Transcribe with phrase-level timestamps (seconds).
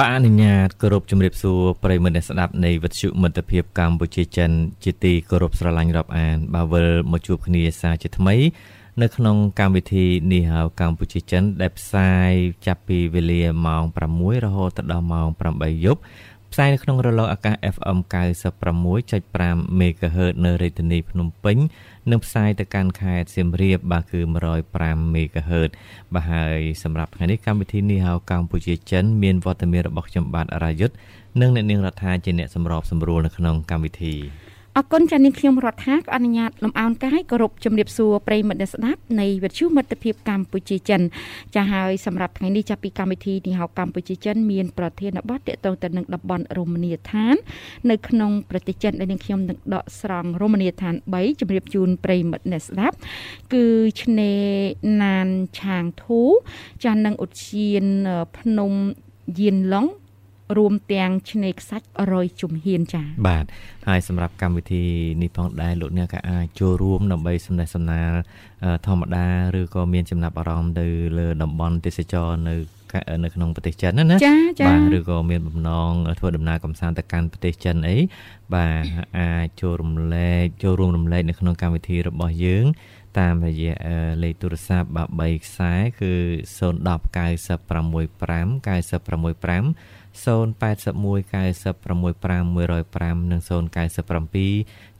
[0.00, 4.50] បាទអនុញ្ញាតគោរពជំរាបសួរប្រិយមិត្តអ្នកស្ដាប់នៃវិទ្យុមិត្តភាពកម្ពុជាចិន
[4.84, 8.34] ជាទីគោរពស្រឡាញ់រាប់អាន បាទវិលមកជួបគ្នាសាជាថ្មី
[9.02, 12.30] នៅក្នុងកម្មវិធីនេះហៅកម្ពុជាចិន ដែលផ្សាយ
[12.66, 13.82] ចាប់ពីវេលាម៉ោង
[14.14, 16.00] 6រហូតដល់ម៉ោង8យប់
[16.52, 17.98] ផ្សាយនៅក្នុងរលកអាកាស FM
[18.68, 21.56] 96.5 MHz នៅរាជធានីភ្នំពេញ
[22.10, 24.20] និងផ្សាយទៅកាន់ខេត្តសៀមរាបបាទគឺ
[24.66, 25.70] 105 MHz
[26.14, 30.94] បាទហើយសម្រាប់ថ្ងៃនេះកម្មវិធីនេះហៅកម្ពុជាចិនមានវត្តមានរបស់ខ្ញុំបាទរាយុទ្ធ
[31.40, 34.14] និងអ្នកនាងរដ្ឋាជាអ្នកសម្របសម្រួលនៅក្នុងកម្មវិធី
[34.78, 41.00] អរគុណចានាងខ្ញុំរដ្ឋាក៏អនុញ្ញាតលំអោនកាយគោរពជំរាបសួរប្រិយមិត្តអ្នកស្ដាប់នៃវិទ្យុមិត្តភាពកម្ពុជាចិន
[41.54, 47.34] ចាហើយសម្រាប់ថ្ងៃនេះចាប់ពីកម្មវិធីនេះហៅកម្ពុជាចិនមានប្រធានបទតកតងទៅនឹងតំបន់រមណីយដ្ឋាន
[47.90, 52.96] នៅក្នុងប្រទេសចិនដែលនាងខ្ញុំនឹងដកស្រង់រមណីយដ្ឋាន3ជំរាបជូនប្រិយមិត្តអ្នកស្ដាប់
[53.52, 53.66] គឺ
[54.02, 54.44] ឆ្នេរ
[55.02, 55.28] ណាន
[55.60, 56.20] ឆាងធូ
[56.84, 57.84] ចានឹងឧទ្យាន
[58.38, 58.72] ភ្នំ
[59.38, 59.86] យានឡុង
[60.56, 63.44] រួមទាំងឆ្នេរខ្សាច់រយជំហានចា៎បាទ
[63.88, 64.84] ហើយសម្រាប់កម្មវិធី
[65.22, 68.12] នេះផងដែរលោកអ្នកក៏អាចចូលរួមដើម្បីសំណេះសំណាល
[68.86, 69.26] ធម្មតា
[69.60, 70.86] ឬក៏មានចំណាប់អារម្មណ៍ទៅ
[71.18, 72.54] លើតំបន់ទេសចរនៅ
[73.24, 74.16] នៅក្នុងប្រទេសចិនណាណា
[74.68, 77.96] បាទឬក៏មានបំណងធ្វើដំណើរកំសាន្តទៅកាន់ប្រទេសចិនអី
[78.54, 78.82] បាទ
[79.18, 82.66] អាចចូលរំលែកចូលរួមរំលែកនៅក្នុងកម្មវិធីរបស់យើង
[83.18, 83.74] តាមរយៈ
[84.22, 86.12] លេខទូរស័ព្ទបាទ3ខ្សែគឺ
[86.58, 90.26] 010 965 965 081
[91.32, 93.50] 965 105និង097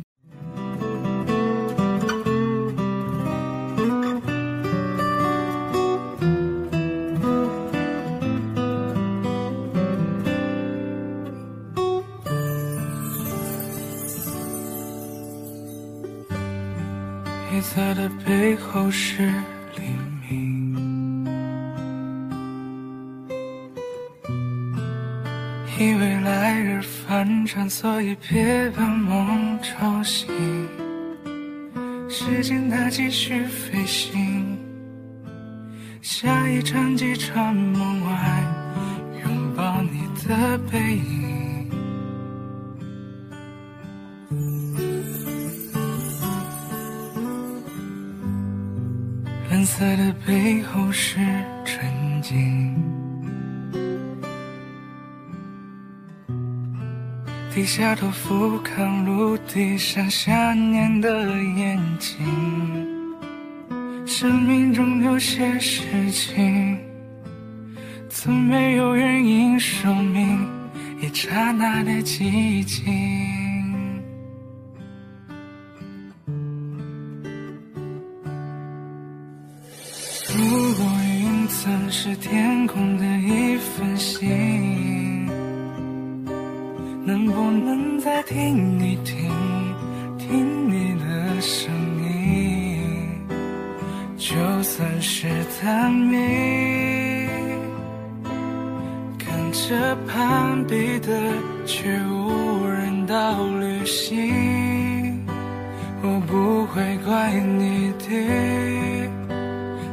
[17.58, 19.26] 黑色的背后是
[19.74, 19.82] 黎
[20.30, 21.26] 明，
[25.76, 30.28] 因为来日方长，所以别把梦吵醒。
[32.08, 34.56] 时间它继续飞行，
[36.00, 38.44] 下一站几场梦外，
[39.24, 41.27] 拥抱你的背影。
[49.78, 51.20] 色的背后是
[51.64, 52.74] 纯净，
[57.54, 62.18] 低下头俯瞰陆地上想念的眼睛。
[64.04, 66.76] 生命中有些事情，
[68.10, 70.44] 从没有原因说明
[71.00, 73.47] 一刹那的寂静。
[87.08, 89.30] 能不能再听一听，
[90.18, 91.72] 听你的声
[92.04, 92.82] 音？
[94.18, 95.26] 就算是
[95.58, 96.18] 探秘，
[99.16, 101.32] 跟着攀比的
[101.64, 105.18] 却无人道旅行，
[106.02, 108.04] 我不会怪你的。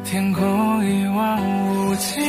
[0.03, 1.39] 天空一望
[1.69, 2.19] 无际，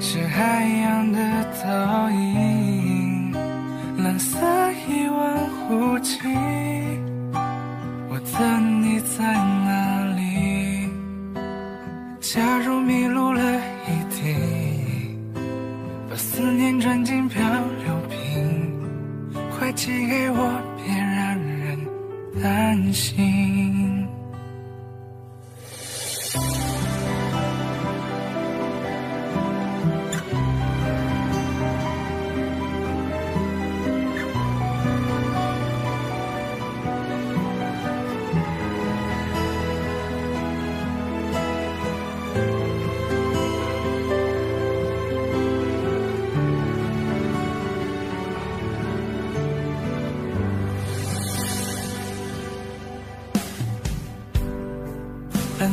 [0.00, 1.18] 是海洋的
[1.62, 2.23] 倒影，
[6.04, 6.20] 亲，
[8.10, 10.20] 我的你在哪里？
[12.20, 13.40] 假如迷路了
[13.86, 15.18] 一定，
[16.10, 18.70] 把思念装进漂流瓶，
[19.56, 20.36] 快寄给我，
[20.76, 21.78] 别让人
[22.42, 23.63] 担心。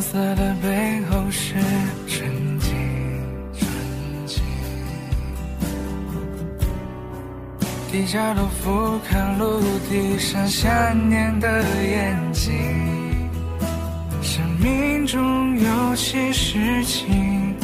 [0.02, 1.54] 色的背后是
[2.08, 2.74] 沉静，
[3.54, 3.68] 沉
[4.26, 4.42] 静。
[7.92, 10.70] 低下头俯瞰陆地上想
[11.08, 12.52] 念的眼睛。
[14.24, 17.56] 生命中有些事情，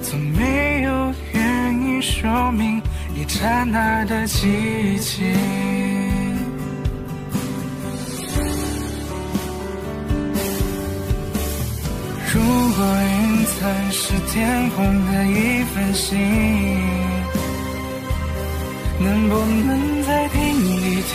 [0.00, 2.80] 从没有原因说明
[3.16, 5.83] 一刹那的寂静。
[12.34, 13.54] 如果云层
[13.92, 14.76] 是天空
[15.06, 16.18] 的一份心，
[18.98, 21.14] 能不能再听一听，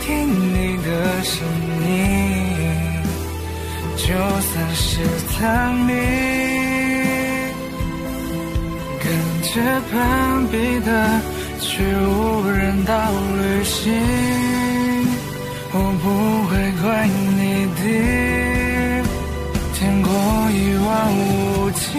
[0.00, 0.04] 听
[0.52, 0.88] 你的
[1.22, 1.32] 声
[1.88, 1.88] 音？
[3.96, 5.00] 就算是
[5.38, 5.94] 探秘，
[9.00, 9.06] 跟
[9.40, 9.52] 着
[9.90, 10.90] 攀比的
[11.60, 12.92] 去无人岛
[13.40, 13.90] 旅行，
[15.72, 16.04] 我不
[16.50, 16.52] 会
[16.82, 17.08] 怪
[17.38, 17.40] 你
[17.76, 18.33] 的。
[20.94, 21.98] 望无际，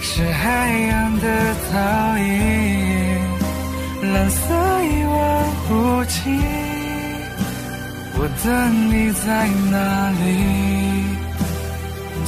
[0.00, 1.26] 是海洋的
[1.72, 2.24] 倒影，
[4.12, 4.42] 蓝色
[4.82, 5.16] 一望
[5.70, 5.72] 无
[6.06, 6.18] 际。
[8.16, 8.46] 我等
[8.90, 9.26] 你在
[9.70, 9.76] 哪
[10.20, 10.22] 里？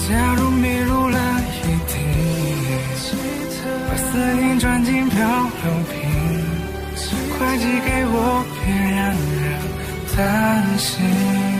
[0.06, 1.18] 假如迷路了
[1.50, 1.60] 一
[1.90, 1.94] 地，
[3.88, 4.02] 把思
[4.34, 5.18] 念装进漂
[5.64, 5.94] 流瓶，
[7.36, 8.16] 快寄给我，
[8.54, 9.00] 别让
[9.42, 9.44] 人
[10.16, 10.18] 担
[10.78, 11.51] 心。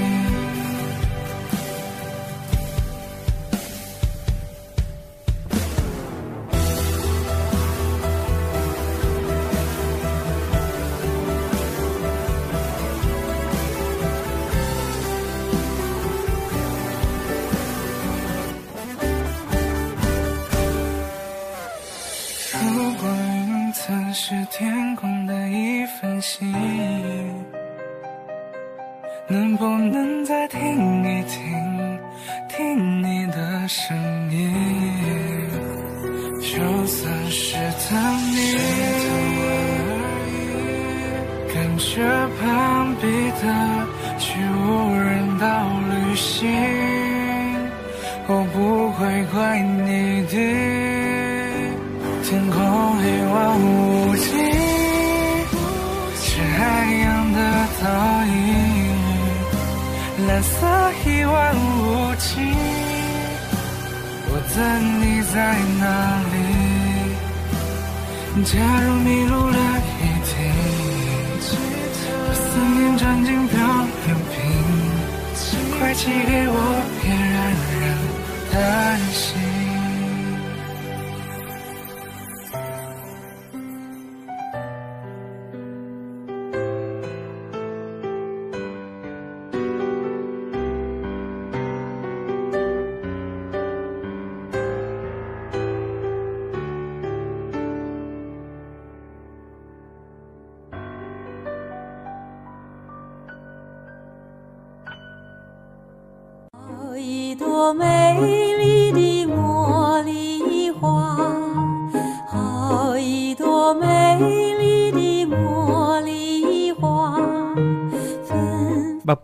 [62.23, 62.39] 心，
[64.29, 64.57] 我等
[65.03, 65.05] 你
[65.35, 65.37] 在
[65.81, 65.85] 哪
[66.33, 66.35] 里？
[68.45, 68.53] 假
[68.85, 69.59] 如迷路了
[70.01, 70.33] 一定，
[72.27, 72.41] 把思
[72.79, 73.53] 念装进漂
[74.07, 74.35] 流瓶，
[75.79, 76.57] 快寄给我，
[77.03, 77.05] 别
[77.35, 77.37] 让
[77.81, 77.83] 人
[78.53, 78.55] 担
[79.13, 79.22] 心。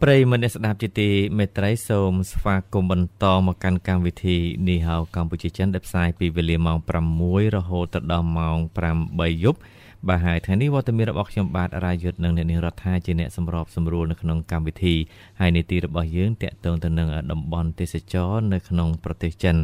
[0.08, 4.36] បាទប្រិយមិត្តអ្នកស្ដាប់ជាទីមេត្រីសូមស្វាគមន៍បន្តមកកាន់កម្មវិធី
[4.68, 6.78] នេះហៅកម្ពុជាចិនដែលផ្សាយពីវេលាម៉ោង
[7.16, 8.58] 6រហូតដល់ម៉ោង
[9.00, 9.58] 8យប់
[10.08, 14.94] បាទហើយថ្ងៃនេះវត្តមានរបស់ខ្ញុំបាទរាយុទ្ធនិងអ្នកនាងរដ្ឋាជាអ្នកសម្របសម្រួលនៅក្នុងកម្មវិធី
[15.40, 19.56] ហើយនីតិរបស់យើងតាក់ទងទៅនឹងតំបន់ទេសចរនៅក្នុងប្រទេសចិន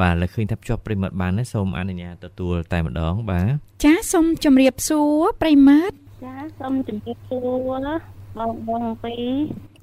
[0.00, 3.52] បាទលើឃើញថាភ្ជាប់ប្រិមត្តបានណាសូមអនុញ្ញាតទទួលតែម្ដងបាទ
[3.84, 7.38] ចាសូមជម្រាបសួរប្រិមត្តចាសូមជម្រាបសួ
[7.86, 9.32] រ បងបងពីរ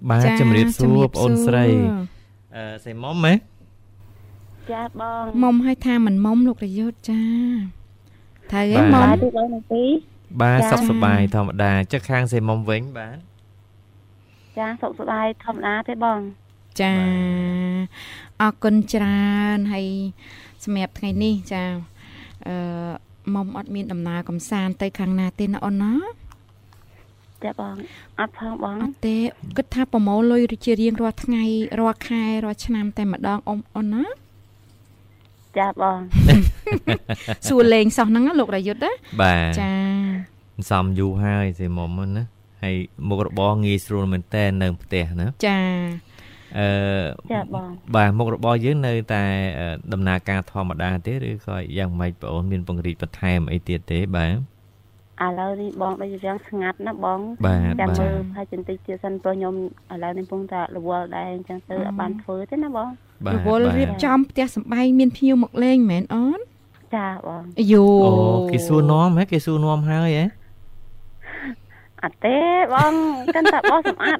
[0.10, 1.66] បាទជម្រាបសួរបងអូនស្រី
[2.56, 3.34] អឺសៃមុំហ៎
[4.72, 7.24] ចាបងមុំឲ្យថាមិនមុំលោករយុទ្ធចា
[8.52, 9.84] ត្រូវឯងមុំទីបងទី
[10.42, 13.18] បាទសុខសប្បាយធម្មតាចុះខាងសេមុំវិញបាទ
[14.58, 16.20] ចាសុខសប្បាយធម្មតាទេបង
[16.82, 16.94] ចា
[18.42, 19.88] អរគុណច្រើនហើយ
[20.64, 21.64] សម្រាប់ថ្ងៃនេះចា
[22.48, 22.56] អឺ
[23.36, 25.94] មុំអត់មានដំណើរកំសាន្តទៅខាងណាទេណាអូនណា
[27.46, 27.76] ចាបង
[28.20, 29.18] អត់ផងបងអត់ទេ
[29.58, 31.44] គិតថាប្រមូលលុយជារៀងរាល់ថ្ងៃ
[31.80, 34.06] រាល់ខែរាល់ឆ្នាំតែម្ដងអ៊ំអូនណា
[35.58, 36.00] ចាបង
[37.48, 39.74] សួរលេងសោះហ្នឹងលោករយុទ្ធណាបាទចា
[40.70, 42.24] សំយូរហើយសេមុំណា
[42.64, 42.76] ហើយ
[43.10, 45.60] មុខរបរងាយស្រួលមែនតើនៅផ្ទះណាចា
[46.60, 46.70] អឺ
[47.34, 49.24] ចាបងបាទមុខរបរយើងនៅតែ
[49.94, 54.55] ដំណើរការធម្មតាទេឬក៏យ៉ាងម៉េចបងអូនមានពង្រីកបន្ថែមអីទៀតទេបាទ
[55.24, 59.56] ឥឡូវនេះបងដូចជារឿងស្ងាត់ណាបងបាទចាំបាទមើលហើយចន្តិចទៀតសិនព្រោះខ្ញុំ
[59.94, 62.88] ឥឡូវនេះកំពុងតែរវល់ដែរអញ្ចឹងទៅអត់បានធ្វើទេណាបង
[63.26, 66.40] បាទរវល់រៀបចំផ្ទះសម្បែងមានភ្ញៀវមកលេងមែនអូន
[66.96, 68.12] ចាបងអាយូអូ
[68.52, 70.26] គេសួរនាំហ៎គេសួរនាំហើយហ៎
[72.04, 72.38] អត់ទេ
[72.74, 72.94] បង
[73.36, 74.18] កាន់តែបោះសម្អាត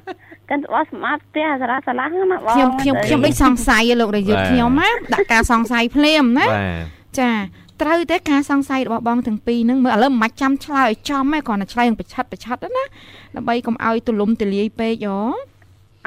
[0.50, 7.30] កាន់តែបោះសម្អាតផ្ទះសារ៉ាសាឡាណាបងខ្ញុំខ្ញុំខ្ញុំដូចសង្ស័យឯលោករយុទ្ធខ្ញុំណាដាក់ការសង្ស័យភ្លាមណាបាទចា
[7.82, 12.84] ត្រូវទេការសង្ស័យរបស់បងទាំងពីរហ្នឹងមើលឥឡូវមិនបាច់ចាំឆ្លើយឲ្យចំទេគ្រាន់តែឆ្លើយនឹងប្រឆិតប្រឆិតណា
[13.36, 15.18] ដើម្បីកុំឲ្យទូលំទូលាយពេកហ៎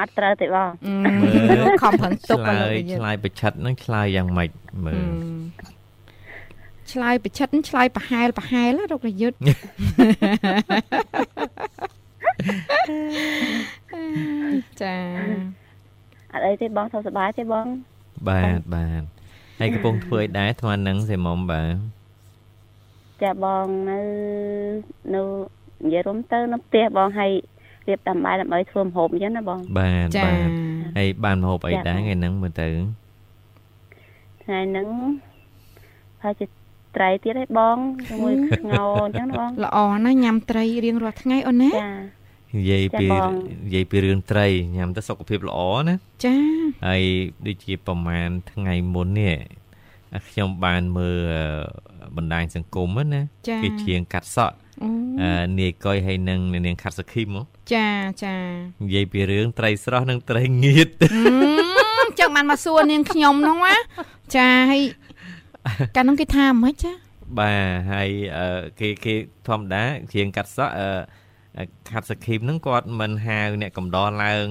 [0.00, 4.50] អត់ត្រូវទេបងអឺខំប្រឹងទុកឆ្ឲ្យលើលោកយរយុទ្ធឆ្លើយប្រឆិតហ្នឹងឆ្លើយយ៉ាងម៉េច
[4.84, 5.80] មើអឺល
[6.92, 9.36] ឆ្លើយប្រឆិតឆ្លើយប្រហែលប្រហែលណាលោករយុទ្ធ
[14.82, 14.96] ចា
[16.32, 17.66] អត់អីទេបងសុខសប្បាយទេបង
[18.28, 19.02] បាទបាទ
[19.60, 21.68] ហើយកំពុងធ្វើឲ្យដែរថ្មហ្នឹងសេមុំបាទ
[23.22, 23.98] ចាបងនៅ
[25.14, 25.22] នៅ
[25.84, 27.30] និយាយរួមទៅនៅផ្ទះបងឲ្យ
[27.88, 30.48] រៀបតាមបាយដើម្បីធ្វើម្ហូបអញ្ចឹងណាបងបាទចាបាទ
[30.98, 32.68] ហើយបានមហូបអីចាដែរថ្ងៃហ្នឹងមើលទៅ
[34.42, 34.86] ថ្ងៃហ្នឹង
[36.22, 36.46] ហើយជា
[36.96, 37.76] ត្រីទៀតឯងបង
[38.08, 42.19] ជាមួយស្ងោរអញ្ចឹងណាបងល្អណាស់ញ៉ាំត្រីរៀងរាល់ថ្ងៃអូនណាចា
[42.56, 43.32] និយាយពីចាបង
[43.64, 46.36] និយាយពីរឿងត្រីញ៉ាំទៅសុខភាពល្អណាចា
[46.86, 47.02] ហើយ
[47.46, 49.36] ដូចជាប្រហែលថ្ងៃមុននេះ
[50.14, 54.88] អាខ្ញុំបានមើលអឺបណ្ដាញសង្គមហ្នឹងណាចាគេជាងកាត់សក់អូ
[55.22, 57.42] អឺនាយកុយហើយនឹងនាងខាត់សខីមហ៎
[57.74, 57.88] ចា
[58.24, 58.36] ចា
[58.82, 60.88] និយាយពីរឿងត្រីស្រស់និងត្រីងៀត
[62.00, 63.76] អឺចឹងបានមកសួរនាងខ្ញុំហ្នឹងណា
[64.36, 64.82] ចាហើយ
[65.96, 66.92] កាលនោះគេថាមិនចា
[67.38, 69.14] បាទហើយអឺគេគេ
[69.48, 69.82] ធម្មតា
[70.14, 70.88] ជាងកាត់សក់អឺ
[71.90, 74.46] ខាត់សខីមហ្នឹងគាត់មិនហៅអ្នកកំដរឡើង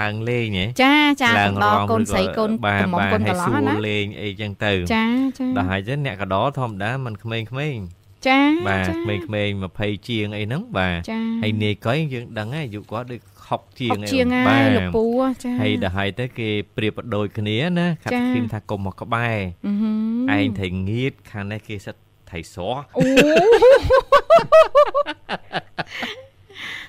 [0.00, 5.04] ឡើងលេងហ៎ចាចាឡាកំដរកូនស្រីកូនបាទកំមុំបាទកូនកហើយន្លោះសួរណាលេងអីចឹងទៅចា
[5.38, 7.84] ចាដល់ហើយចឹងអ្នកកដរធម្មតាមិនក្មេងៗ
[8.26, 15.04] ចាបាទចាក្មេងៗ20ជាងអីហ្នឹងបាទចាហើយនាយកុយយើងដឹងហើយអាយុគាត់ដូច60ជាងហុកជាងហើបាយទលោកពូ
[15.44, 21.96] ចាហើយដល់ហើយទៅគេប្រៀបបដូចគ្នាណាខាត់ចាឃីមថាកុំមកក្បែរអឺហឹឯមងថៃងៀតខាងនេះគេសិត
[22.30, 23.02] ថៃស្រស់អូ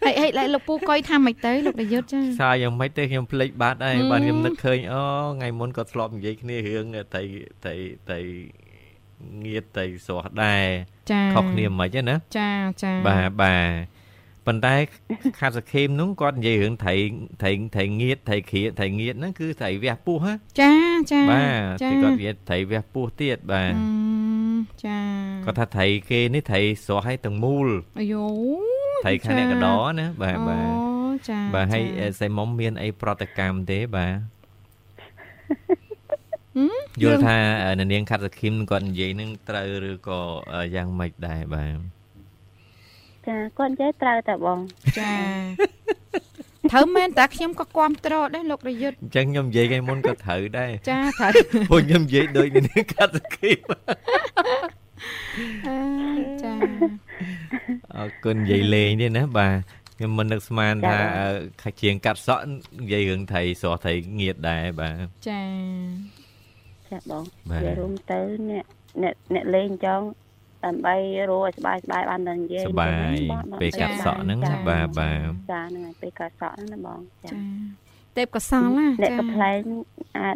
[0.05, 5.03] ហើយហើយហើយលោកពូកុយថាម៉េចទៅលោករយុទ្ធចាសារយ៉ាងម៉េចទេខ្ញុំភ្លេចបាត់ហើយហឹមបាទខ្ញុំនឹកឃើញអូ
[5.36, 7.22] ថ្ងៃមុនគាត់ធ្លាប់និយាយគ្នារឿងថៃ
[7.65, 7.74] ថៃ
[8.10, 8.19] ថៃ
[9.45, 10.65] ងៀតថៃស្រស់ដែរ
[11.12, 12.51] ចាខុសគ្នាមិនហ្នឹងណាចា
[12.83, 14.03] ចាបាទបាទ
[14.48, 14.75] ប៉ុន្តែ
[15.39, 16.93] ខាត់សខេមនោះគាត់និយាយរឿងថៃ
[17.43, 20.74] ថៃថៃងៀតថៃគ្រាថៃងៀតហ្នឹងគឺថៃវះពោះហ៎ចា
[21.12, 25.00] ចាបាទចាគេគាត់និយាយថៃវះពោះទៀតបាទអឺចា
[25.45, 27.67] គាត់ថាថៃគេនេះថៃស្រស់ឲ្យទាំងមូល
[28.00, 28.25] អាយូ
[29.03, 34.13] ថៃខាងអ្នកកដរណាបាទបាទអូចាបាទហើយចាសៃមុំមានអីប្រតិកម្មទេបាទ
[36.55, 37.38] ហឹមយល់ថា
[37.79, 40.19] អ្នកនាងខាត់សខីមគាត់និយាយនឹងត្រូវឬក៏
[40.75, 41.77] យ៉ាងម៉េចដែរបាទ
[43.27, 44.60] ចាគាត់និយាយត្រូវតែបង
[44.98, 45.12] ចា
[46.72, 51.31] ត្រូវមែនតាខ្ញុំក៏គ្រប់ត្រដែរលោករយុទ្ធអញ្ចឹងខ្ញុំនិយាយថ្ងៃមុនក៏ត្រូវដែរចាត្រូវ
[51.69, 54.82] ព្រោះខ្ញុំនិយាយដូចអ្នកនាងខាត់សខីមអើ
[56.43, 56.53] ចា
[57.95, 59.55] អរគុណនិយាយលេងទេណាបាទ
[59.98, 61.00] ខ្ញុំមិននឹកស្មានថា
[61.62, 62.43] ខាជាងកាត់សក់
[62.79, 65.41] និយាយរឿងថៃស្រស់ថៃងៀតដែរបាទចា
[66.89, 68.19] ចាបងនិយាយរួមទៅ
[68.50, 68.65] អ្នក
[69.03, 70.05] អ្នកអ្នកលេងចង់
[70.65, 70.95] ដើម្បី
[71.29, 73.15] រស់ឲ្យស្បាយស្បាយបានដល់និយាយស្បាយ
[73.62, 77.29] ពេលកាត់សក់ហ្នឹងណាបាទបាទចាហ្នឹងហើយពេលកាត់សក់ហ្នឹងណាបងចា
[78.17, 79.60] ទេពកសលណាចាអ្នកកំ pl ែង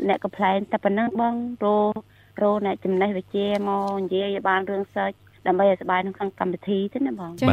[0.10, 2.00] អ្នកកំ pl ែងតែប៉ុណ្ណឹងបងរស់
[2.38, 5.18] ប្រូអ្នកចំណេះវិជ្ជាមកនិយាយបានរឿង search
[5.48, 7.48] ដើម្បីឲ្យស្បាយនៅក្នុងកម្មវិធីទេណាបងចា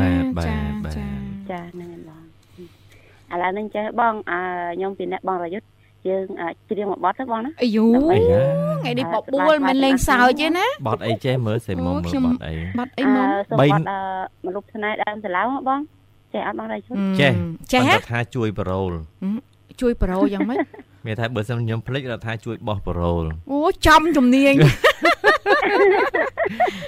[0.46, 0.56] ចា
[0.96, 1.06] ចា
[1.50, 2.22] ចាហ្នឹងឯងបង
[3.32, 4.40] ឥឡូវនេះចេះបងអើ
[4.76, 5.66] ខ្ញុំពីអ្នកបងរយុទ្ធ
[6.08, 6.26] យើង
[6.70, 7.86] ច្រៀងមួយបទទៅបងណាអាយូ
[8.82, 13.26] ថ្ងៃនេះបបួលមិនលេងសើចទេណាបទអីចេះមើលសេមុំមើលបទអីបទអីមុំ
[13.60, 13.80] បទ
[14.46, 15.80] មនុស្សឆ្នៃដើមសាឡាវបង
[16.32, 17.32] ចេះអត់បងរយុទ្ធចេះ
[17.72, 18.92] ចេះថាជួយប្រូល
[19.80, 20.58] ជួយប្រូយ៉ាងម៉េច
[21.06, 24.54] មានថាបើសិនខ្ញុំភ្លេចរដ្ឋាជួយបោះប្រូលអូចំជំនាញ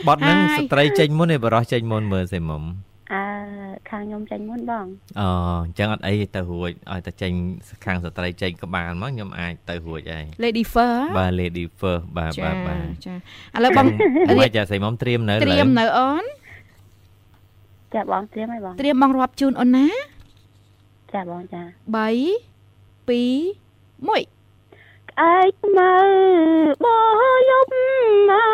[0.07, 2.63] បត់ហ្នឹងហើយស្ត្រីចេញមុនឯបរោះចេញមុនមើលសេមុំ
[3.13, 3.23] អើ
[3.91, 4.87] ខាងខ្ញុំចាញ់មុនបង
[5.21, 5.29] អូ
[5.65, 7.33] អញ្ចឹងអត់អីទៅរួចឲ្យតែចេញ
[7.85, 13.15] ខាងស្ត្រីចេញក្បាលមកខ្ញុំអាចទៅរួចហើយ Lady Fur បាទ lady first បាទចាបាទបាទចា
[13.57, 16.25] ឥឡូវបងមិនរៀបចាសេមុំត្រៀមនៅត្រៀមនៅអូន
[17.95, 19.89] ចាបងត្រៀមហើយបងត្រៀមបងរាប់ជូនអូនណា
[21.15, 21.67] ចាបងចា3
[23.09, 23.66] 2
[23.97, 25.95] 1ក្អែកមើ
[26.85, 27.01] បោ
[27.49, 27.73] យប់
[28.31, 28.49] អើ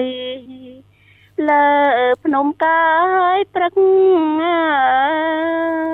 [0.00, 0.02] យ
[1.48, 1.68] លើ
[2.24, 2.84] ភ្នំកា
[3.36, 3.72] យព្រឹក
[4.40, 4.60] អើ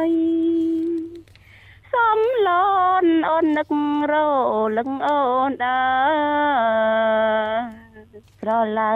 [0.09, 0.13] យ
[1.93, 2.49] សំឡ
[3.03, 3.69] នអូននឹក
[4.13, 4.15] រ
[4.77, 5.83] លឹងអូនដើ
[8.41, 8.93] ស្រឡៅ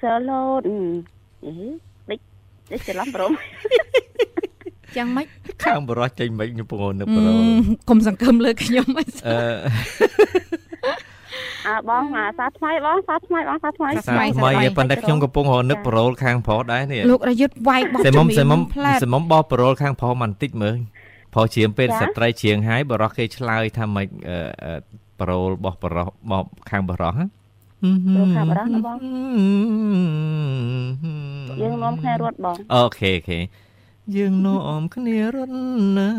[0.00, 0.66] ស្រលូន
[1.44, 1.52] អេ
[2.10, 3.32] ដេចច្រឡំព្រម
[4.96, 5.26] យ៉ាងម៉េច
[5.64, 7.36] ខាងបរោះចេញមិនខ្ញុំពងនឹកអឺបរោះ
[7.88, 9.38] កុំសង្ឃឹមលើខ្ញុំអីអឺ
[11.68, 14.24] អើបងអាសាថ្មីបងសាថ្មីបងសាថ្មីសាថ្មី
[14.76, 20.76] ប៉ុន្តែខ្ញុំកំពុងរនឹកប្រូលខាងប្រុសដែរនេះលោករយុទ្ធវាយបោះសេមុំសេមុំផ្លែតសេមុំបោះប្រូលខាងប្រុសបន្តិចមើល
[21.34, 24.74] ប្រុសជាងពេលស្ត្រីជាងហើយបរោះគេឆ្លើយថាម៉េចអឺអឺ
[25.20, 27.24] ប្រូលបោះបរោះបោះខាងបរោះហ៎
[28.14, 28.98] ប្រូលខាងបរោះណាបង
[31.60, 33.38] យើងនាំគ្នារត់បងអូខេអូខេ
[34.16, 35.54] យើងនាំគ្នារត់
[35.98, 36.10] ណា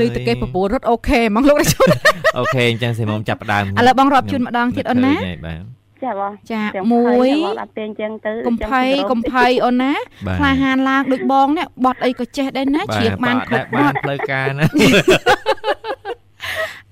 [0.00, 1.90] លើតកេប្រពូលរត់អូខេហ្មងលោករយុទ្ធ
[2.38, 9.92] អូខេអញ្ចឹងសេមុំចាប់ផ្ដើមឥឡូវបងរាប់ជូនម្ដងទៀតអូនណាឃើញហើយបាទចាបងចាទាំងមួយបងអត់ទេអញ្ចឹងទៅកំភៃកំភៃអូនណា
[10.26, 14.64] បាទក្លាហានឡើងដូចបងនេះបត់អីក៏ចេះដែរណាជ្រៀងបានគ្រប់បបានត់ផ្លូវការណា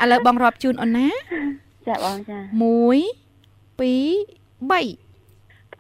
[0.03, 1.09] ឥឡូវបងរាប់ជូនអូនណា
[1.89, 2.55] ចាបងចា1 2
[4.71, 5.15] 3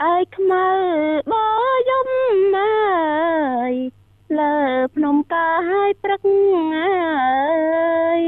[0.02, 0.66] អើយខ្មៅ
[1.32, 1.34] ប
[1.88, 2.08] យំ
[2.56, 3.74] អើយ
[4.40, 4.56] លើ
[4.94, 5.50] ភ្នំកា
[5.88, 6.22] យព្រឹក
[6.74, 6.92] អើ
[8.20, 8.22] យ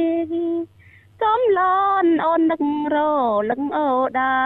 [1.21, 1.61] សំឡ
[2.05, 2.63] នអូននឹក
[2.95, 2.97] រ
[3.51, 4.37] លឹងអូដា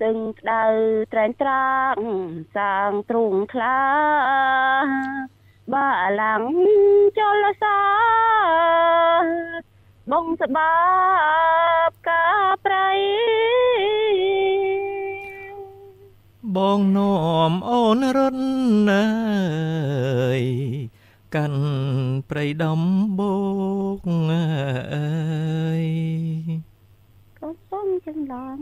[0.00, 0.16] ซึ่ง
[0.50, 0.64] ដៅ
[1.12, 1.96] ត្រែងត្រាង
[2.56, 3.80] សាងទ្រូងថ្លា
[5.72, 5.88] បា
[6.20, 6.44] ឡាំង
[7.18, 7.80] ចលសា
[10.12, 10.74] បងស្បា
[11.88, 12.24] បកា
[12.64, 12.88] ប្រៃ
[16.58, 18.42] បងនាំអូនរត់
[18.90, 19.06] ណា
[20.40, 20.42] យ
[21.34, 21.62] កាន់
[22.30, 22.82] ព្រៃដំ
[23.18, 23.34] បូ
[23.98, 24.00] ក
[24.30, 25.84] អើយ
[27.40, 28.58] កំពុងចឹងឡង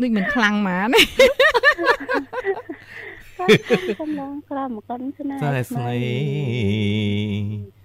[0.00, 1.00] ដូចមិនខ្លាំងហ្មងណា
[4.00, 7.81] កំឡងក្រមកុនស្នេហ៍តែស្នេហ៍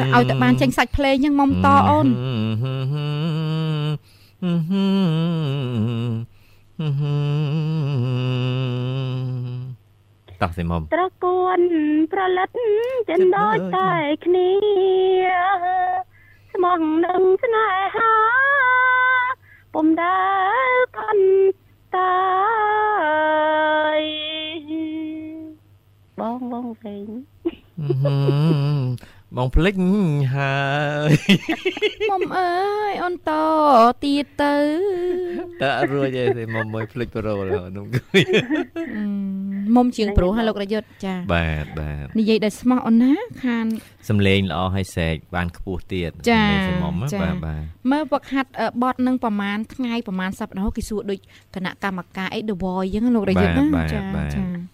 [0.00, 2.06] ទៅឲ្យតែបានចេញសាច់ភ្លេងហ្នឹងមុំតអូន
[10.42, 11.60] តោះសិមុំត្រកួន
[12.12, 12.50] ប្រលិត
[13.08, 13.92] ចិនដូចតែ
[14.24, 14.50] គ្នា
[16.52, 18.14] ស្មងនឹងស្នេហា
[19.74, 20.24] ពុំដែ
[20.68, 21.26] លកាន់
[21.94, 22.63] តា
[26.84, 26.98] បង
[28.04, 29.74] បងវិញបងភ្លេច
[30.34, 30.56] ហើ
[31.08, 31.12] យ
[32.10, 32.54] មុំអើ
[32.90, 33.30] យអូនត
[34.04, 34.56] ទៀតទៅ
[35.62, 37.42] តើអត់រួចទេសិមុំមួយភ្លេចប្រូល
[37.76, 37.86] នោះ
[38.96, 43.12] អឺមុំជាងព្រោះហើយលោករយុទ្ធចាបាទបាទនិយាយដោយស្មោះអូនណា
[43.44, 43.66] ខាន
[44.08, 51.18] សំលេងល្អហើយស្រែកបានខ្ពស់ទៀតចាសំលេងសិមុំចាបាទបាទមើលវឹកហាត់អឺបត់នឹងប្រហែលថ្ងៃប្រហែលសប្តាហ៍គេសួរដូច
[51.54, 54.00] គណៈកម្មការអី The Voice អញ្ចឹងលោករយុទ្ធណាចា
[54.34, 54.73] ចា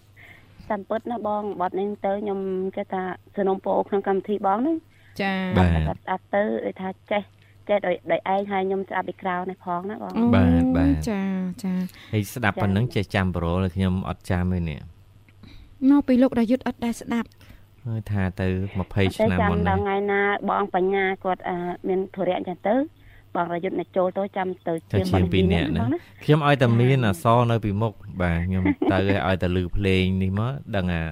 [0.71, 2.39] តាមពិតណាបងបត់នេះទៅខ្ញុំ
[2.75, 3.03] គេថា
[3.37, 4.77] សនំពោក្នុងកម្មវិធីបងហ្នឹង
[5.21, 7.23] ចាបាទតែគាត់អត់ទៅដូចថាចេះ
[7.69, 11.21] ចេះដោយដោយឯងហើយខ្ញុំស្ដាប់ពីក្រៅនេះផងណាបងអូបាទបាទចា
[11.63, 11.73] ចា
[12.13, 14.79] ហើយស្ដាប់ប៉ុណ្ណឹងចេះចាំប្រូលខ្ញុំអត់ចាំទេនេះ
[15.89, 17.29] មកពីលោករយុទ្ធអត់ដែរស្ដាប់
[17.85, 21.57] ហើយថាទៅ20តែឆ្នាំចាំមុនដណាងថ្ងៃណាបងបញ្ញាគាត់អឺ
[21.87, 22.75] មានធុរៈអញ្ចឹងទៅ
[23.35, 25.81] បងរយុទ្ធអ្នកចូលទៅចាំទៅទៅជាងពីរនាក់ណា
[26.23, 31.03] ខ្ញុំឲ្យតែមានអសរនៅពីមុខបាទខ្ញុំទៅឲ្យតែលឺភ្លេងនេះមកដឹងអា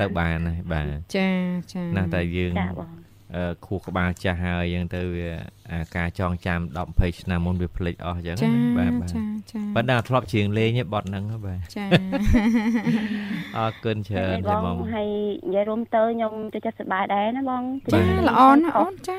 [0.00, 0.86] ទៅបានហើយបាទ
[1.16, 1.28] ចា
[1.72, 5.28] ចាណាស់តែយើងចាបងអឺខួរក្បាលចាស់ហើយអញ្ចឹងទៅវា
[5.72, 11.84] អាការចងចាំ10 20ឆ្នាំមុនវាភ្លេចអស់អញ្ចឹងចាណាបាទបាទចាចាប៉ុន្តែធ្លាប់ជាងលេងទេបត់ហ្នឹងហ៎បាទចា
[13.56, 15.08] អរគុណច្រើនបទេងបងហើយ
[15.46, 17.62] និយាយរួមទៅខ្ញុំចូលចិត្តសប្បាយដែរណាបង
[17.92, 19.18] ចាល្អណាស់អូនចា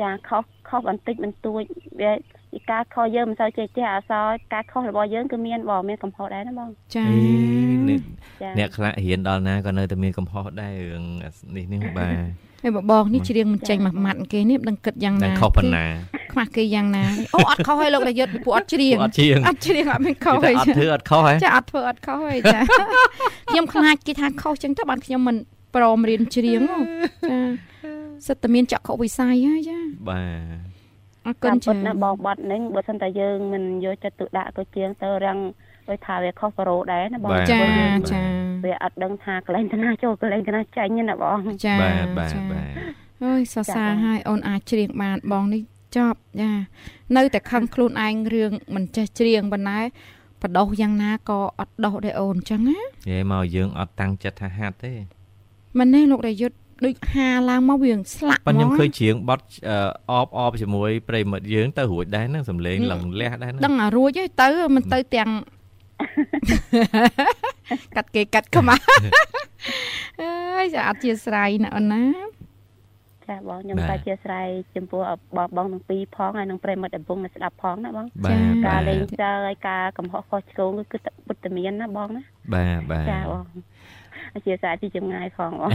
[0.00, 1.62] ចាខុសខុសបន្តិចបន្តួច
[2.00, 2.12] វា
[2.52, 7.18] ពីការខុសយើងមិនសូវចេះចេះអសរការខុសរបស់យើងគឺមានបងមានកំហុសដែរណាបងចាអី
[7.88, 7.98] នេះ
[8.42, 11.04] ចាអ្នកខ្លះរៀនដល់ណាក៏នៅតែមានកំហុសដែររឿង
[11.56, 12.14] នេះនេះបាទ
[12.62, 15.84] ហើយបបងនេះច្រៀងមិនចេញមួយម៉ាត់គេនេះមិនដឹងគិតយ៉ាងតែណាខុសប៉ុណ្ណា
[16.32, 17.04] ខ្មាស់គេយ៉ាងណា
[17.34, 22.60] អូអត់ខុសហើយលោករយុទ្ធពួកអត់ច្រៀងអត់ជាងអត់ច្រៀងអត់មានខុសតែហើយអត់ធ្វើអត់ខុសហ៎ចាអត់ធ្វើអត់ខុសហើយចា
[23.50, 25.36] ខ្ញុំខ្លាចគេថាខុសចឹងទៅបានខ្ញុំមិន
[25.74, 26.78] ព្រមរៀនច្រៀងហ៎
[27.30, 27.38] ចា
[28.26, 29.78] សិតតែមានចក្ខុវិស័យហើយចា
[30.10, 30.74] បាទ
[31.26, 35.38] អរគុតាណមពិចាតណាបងបាត់នេះបើសិនតែយើងមិនយកចិត្តទុកដាក់ក៏ជាងទៅរាំង
[35.88, 38.22] ដូចថាវាខុសប្រូដែរណាបងបាទចាបាទចា
[38.64, 42.66] វាអត់ដឹងថាកន្លែងតាណាចូលកន្លែងតាណាចាញ់ទេណាបងចាបាទបាទចាបាទ
[43.24, 45.62] អើយសរសើរចា៎បងហើយអូនអាចច្រៀងបានបងនេះ
[45.96, 46.52] ចប់ចា
[47.16, 49.80] នៅតែខឹងខ្លួនឯងរឿងមិនចេះច្រៀងប៉ុន្តែ
[50.42, 54.92] បដោះយ៉ាងណាក៏អត់ដោះដែរអូនចឹងណានិយាយមកយើងអត់តាំងចិត្តថាហាត់ទេ
[55.78, 59.46] មិនទេលោករយុទ្ធ ដូចហាឡើងមកវាស្លាក់ប៉ុន្តែខ្ញុំហ្មងឃើញជ្រៀងបត់
[60.10, 65.30] អបអបជាមួយប្រិមិត្តយើងទៅរួចដែរហ្នឹងសំលេងលឹងលះដែរហ្នឹងដឹងអារួចហើយទៅមិនទៅទាំង
[67.96, 68.82] កាត់គេកាត់ខ្មាស់
[70.20, 72.34] អើយស្អាតជាស្រ័យណាអូនណាច
[73.28, 75.00] ចាបងខ្ញុំបាទតែជាស្រ័យចំពោះ
[75.36, 82.22] បងបងទាំងពីរផងហើយនឹងប្រិមត្តដំបងនៅស្ដាប់ផងណាបងបាទការបាទលេងចើហើយការកំហុសខុសឆ្គងគឺគឺពុទ្ធមានណាបងណា
[82.54, 83.44] បាទបាទចាបង
[84.34, 85.70] អធិស្ឋានពីចម្ងាយផងបង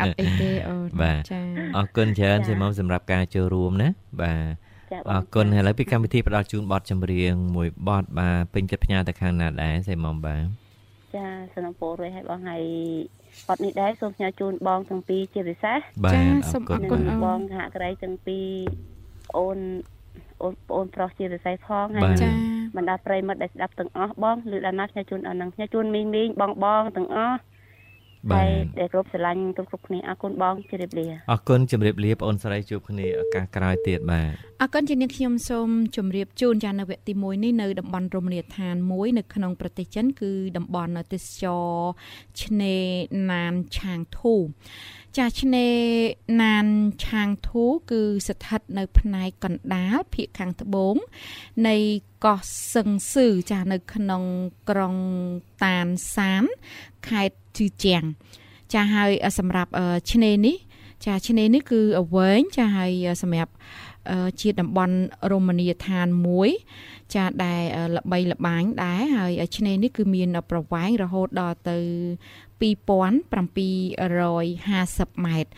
[0.00, 1.40] អត់អីទេអូនបាទចា
[1.76, 3.88] អរគុណច្រើនចាសេមុំសម្រាប់ការចូលរួមណា
[4.22, 10.44] បាទចាបងអរគុណឥឡូវពីកម្មវិធីផ្ដល់ជូនបទចម្រៀងមួយបទបាទពេញចិត្តផ្ញើទៅខាងណាដែរសេមុំបាទ
[11.16, 12.62] ចាសំណពររួយឲ្យបងហើយ
[13.48, 18.48] បត់នេះដែរសូមផ្ញើជូនបងទាំងពីរជាពិសេសបាទចាអសូមរគុណអរគុណបាទអូនបងសហក្រៃទាំងពីរ
[19.36, 19.58] អូន
[20.42, 22.28] អូនអូនប្រុសជាពិសេសផងហើយបាទចា
[22.76, 27.38] បណ្ដាប្រិមត្តដែលស្ដាប់ទាំងអស់បងឬដល់ណាផ្ញើជូនដល់នឹងផ្ញើជូនមីងមីងបងបងទាំងអស់
[28.30, 41.68] បាហើយទដែលគ្រប់ស្រឡាញ់គ្រប់គ្រប់គ្នាអរគុណបងជម្រាបលាអរគុណជម្រាបលាបងអូនស្រីជួបគ្នាឱកាសក្រោយទៀតបាទអរគុណជានាងខ្ញុំសូមជម្រាបជូនចានៅវគ្គទី1នេះនៅតំបន់រមណីយដ្ឋានមួយនៅក្នុងប្រទេសចិនគឺតំបន់ទេសចរ
[42.42, 42.84] ឆ្នេរ
[43.32, 44.34] ណានឆាងធូ
[45.16, 45.78] ចាឆ្នេរ
[46.42, 46.66] ណាន
[47.04, 50.94] ឆាងធូគឺស្ថិតនៅផ្នែកកណ្ដាលភាគខាងត្បូង
[51.68, 51.76] នៃ
[52.24, 52.40] កោះ
[52.74, 54.22] សឹងស៊ឺចានៅក្នុង
[54.70, 54.94] ក្រុង
[55.64, 56.44] តានសាន
[57.10, 58.02] ខេត្តជឺជាង
[58.72, 60.56] ចាហើយសម្រាប់អឺឆ្នេរនេះ
[61.04, 63.52] ចាឆ្នេរនេះគឺអវែងចាហើយសម្រាប់
[64.10, 64.96] អឺជាតំបន់
[65.32, 66.50] រមណីយដ្ឋានមួយ
[67.14, 71.78] ចាដែលអឺល្បីល្បាញដែរហើយឆ្នេរនេះគឺមានប្រវែងរហូតដល់ទៅ
[72.60, 75.50] 2750ម៉ែត្រ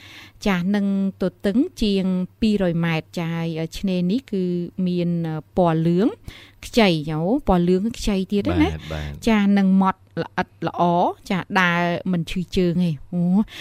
[0.46, 0.86] ចានឹង
[1.22, 2.04] ទទឹងជាង
[2.44, 4.42] 200ម៉ែត្រចាហើយឆ្នេរនេះគឺ
[4.88, 5.08] មាន
[5.56, 6.06] ពណ៌លឿង
[6.66, 10.82] ខ្ចីយោពណ៌លឿងខ្ចីទៀតហ្នឹងណាបាទបាទចានឹងម៉ត់ល្អិតល្អ
[11.30, 11.80] ចាដើរ
[12.12, 13.20] មិនឈឺជើងទេអូ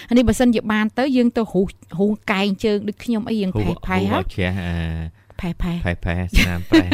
[0.10, 1.66] អានេះបើសិនជាបានទៅយើងទៅរុះ
[2.00, 4.74] រុះកែងជើងដូចខ្ញុំអីយើងផែផែហូហ៎បជ្រះអា
[5.42, 6.90] ផែផែផែផែស្នាមប្រេះ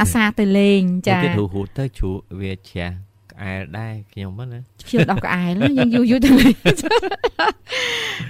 [0.00, 2.90] អាសាទៅលេងចាមួយទៀតហូហូទៅជ្រូកវាជ្រះ
[3.32, 6.54] ក្អែលដែរខ្ញុំហ្នឹងណាខ្ញុំដោះក្អែលណាយើងយូរយូរទៅលេង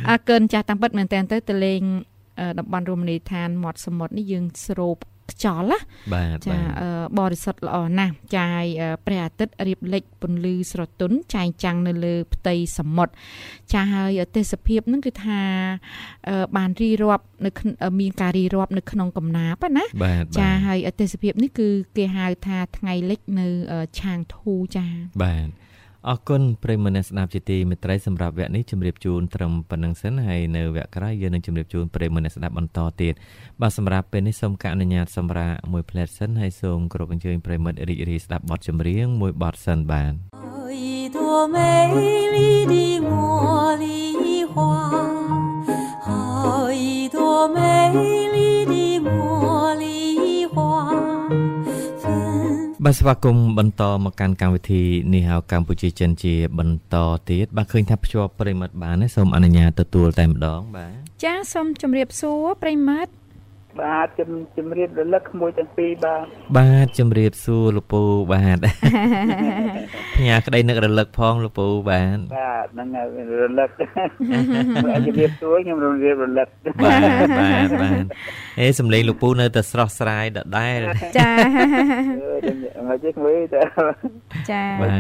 [0.09, 1.83] អើកិនចាស់តាមពិតមែនតើទៅទៅលេង
[2.41, 4.97] អឺតំបន់រមណីយដ្ឋានមាត់សមុទ្រនេះយើងស្រូប
[5.33, 5.79] ខ្យល់ណា
[6.15, 13.13] បាទចាបាទអឺបរិសុទ្ធល្អណាស់ចាយអឺព្រះអាទិត្យរៀបលិចពន្លឺស្រទន់ចែងចាំងនៅលើផ្ទៃសមុទ្រ
[13.73, 15.41] ចាហើយទេសភាពហ្នឹងគឺថា
[16.29, 24.87] អឺបានរីរាប់នៅក្នអឺមានការរីរាប់នៅក្នុងកំណាប់ណាបាទចាបាទហើយទេសភាពនេះគឺគេហៅថាថ្ងៃលិចនៅអឺឆាងធូចា
[25.25, 25.49] បាទ
[26.10, 33.14] អរគុណប្រិយមិត្តអ្នកស្ដាប់ជាទីមេត្រីសម្រាប់វគ្គនេះជម្រាបជូនត្រឹមប៉ុណ្្នឹងសិនហើយនៅវគ្គក្រោយយើងនឹងជម្រាបជូនប្រិយមិត្តអ្នកស្ដាប់បន្តទៀត
[33.62, 40.14] បាទសម្រាប់ពេលនេះសូមកអនុញ្ញាតសម្រាប់មួយផ្លែតសិនហើយសូមគោរពអញ្ជើញប្រិយមិត្តរីករាយស្ដាប់បទចម្រៀងមួយបទសិនបាទ
[40.74, 41.18] 一朵
[41.56, 41.58] 美
[42.36, 42.38] 丽
[42.72, 42.76] 的
[43.10, 43.12] 茉
[43.82, 43.86] 莉
[44.52, 44.56] 花，
[46.06, 46.08] 好
[46.72, 47.18] 一朵
[47.56, 47.58] 美
[52.85, 54.83] បាទស្វាគមន៍បន្តមកកាន់កម្មវិធី
[55.15, 56.97] នេះហៅកម្ពុជាចិនជា បន្ត
[57.31, 60.93] ទៀតបាទឃើញថាភ្ជាប់ប្រិយមិត្តបានទេសូមអនុញ្ញាតទទួលតែម្ដងបាទ
[61.25, 63.11] ចាសូមជម្រាបសួរប្រិមត្ត
[63.81, 66.25] បាទជំជំរាបរលឹកក្មួយទាំងពីរបាទ
[66.59, 68.03] បាទជម្រាបសួរលោកពូ
[68.33, 68.59] បាទ
[70.17, 73.07] ផ្ញើក្តីនឹករលឹកផងលោកពូបាទបាទហ្នឹងហើយ
[73.43, 73.71] រលឹក
[74.85, 76.49] មើលជំរាបសួរខ្ញុំរំរាបរលឹក
[76.85, 78.05] បាទបាទបាទ
[78.61, 80.81] អេសំឡេងលោកពូនៅតែស្រស់ស្រាយដដែល
[81.19, 81.31] ចា
[82.77, 83.61] អឺមកជិះមួយទៅ
[84.51, 84.93] ចាបាទ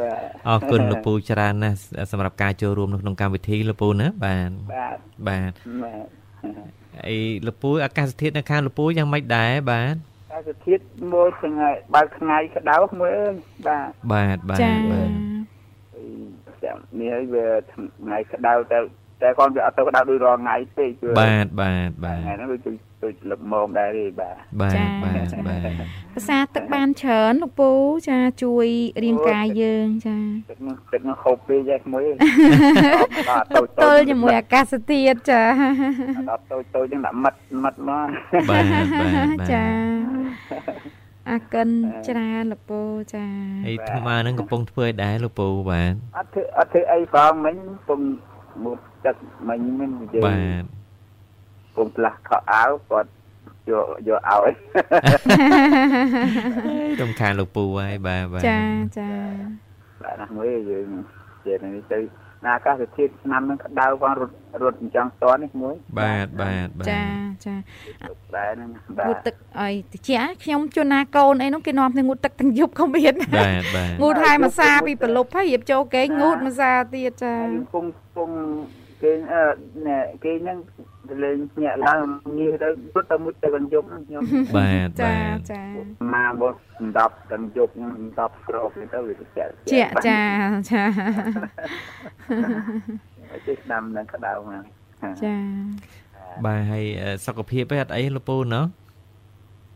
[0.00, 1.78] បាទអរគុណលោកពូច្រើនណាស់
[2.12, 4.96] សម្រាប់ការចូលរួមនៅក្នុងកម្មវិធីលោកពូណាបាទបាទ
[5.28, 5.52] បាទ
[5.84, 6.04] បាទ
[7.04, 9.94] អីលោកពូអាកាសធាតុនៅខាងលោកពូយ៉ាងម៉េចដែរបាទ
[10.34, 10.82] អាសធាតុ
[11.12, 13.34] មួយថ្ងៃបើកថ្ងៃក្តៅមួយអើយ
[13.66, 15.10] បាទបាទបាទចាបាទ
[16.64, 18.78] ចាំនេះហើយវាថ្ងៃក្តៅតែ
[19.22, 22.58] តែគាត់វាអត់ទៅក្តៅដូចរាល់ថ្ងៃទេគឺបាទបាទបាទថ្ងៃហ្នឹងវា
[23.02, 25.68] ដូចដូចលឹកមុំដែរទេបាទបាទបាទបាទ
[26.14, 27.70] ភាសាទឹកបានច្រើនលោកពូ
[28.08, 28.66] ចាជួយ
[29.04, 30.18] រាងកាយយើងចា
[30.50, 32.04] ទឹកនោះទឹកនោះហូបពេកតែមួយ
[33.30, 35.42] បាទតូចទល់ជាមួយអាកាសធាតុចា
[36.30, 38.08] ដល់តូចតូចចឹងដាក់មិត្តមិត្តមក
[38.50, 39.64] បាទបាទបាទចា
[41.30, 41.68] អាកិន
[42.08, 42.80] ច្រើនលោកពូ
[43.14, 43.24] ចា
[43.68, 47.56] អីថ្មហ្នឹងកំពុងធ្វើឲ្យដែរលោកពូបាទអត់ធ្វើអត់ធ្វើអីផងមិញ
[47.88, 48.00] ពុំ
[48.64, 49.16] មកទឹក
[49.48, 50.64] មិញមិននិយាយបាទ
[51.76, 53.10] ពុំផ្លាស់ខោអាវគាត់
[53.70, 54.52] យកយកឲ្យ
[57.00, 58.60] រំខានលោកពូហើយបាទបាទចា
[58.98, 59.10] ចា
[60.02, 61.00] បាទណាស់មួយយើងនិ
[61.46, 61.98] យាយនេះទៅ
[62.44, 67.04] ណាអាកាសធាតុឆ្នាំហ្នឹងក្តៅផងរត់រត់អញ្ចឹងតនេះមួយបាទបាទបាទចា
[67.46, 67.54] ចា
[68.36, 70.10] ដែរហ្នឹងបាងូតទទឹកអីតិច
[70.44, 77.84] ខ្ញុំជួនណាកូនអីនោះគេនាំគ្នាងូតទឹកទាំងយប់ក៏មានបាទបាទងូតហើយមួយសាពីប្រលប់ហើយរៀបចូលគេងូតមួយសាទៀតចាយើងពង
[78.16, 78.30] ពង
[79.02, 79.42] គេអឺ
[79.86, 80.58] ណែគេហ្នឹង
[81.08, 82.02] ទៅលេងញាក់ឡើង
[82.38, 84.22] ងាយទៅរត់ទៅមុជទៅកញ្ជុកខ្ញុំ
[84.56, 85.62] បាទចាបាទចា
[86.14, 86.54] មកមក
[86.98, 90.20] ដប់កញ្ជុកខ្ញុំដប់ក្រោបទៅវាទៅចាក់ជាចា
[90.70, 90.84] ចា
[93.46, 94.64] ជិះស្ដាំនឹងក្តៅហ្នឹង
[95.24, 95.36] ចា
[96.46, 96.84] បាទហើយ
[97.26, 98.64] សុខភាពឯអត់អីលោកពូណោះ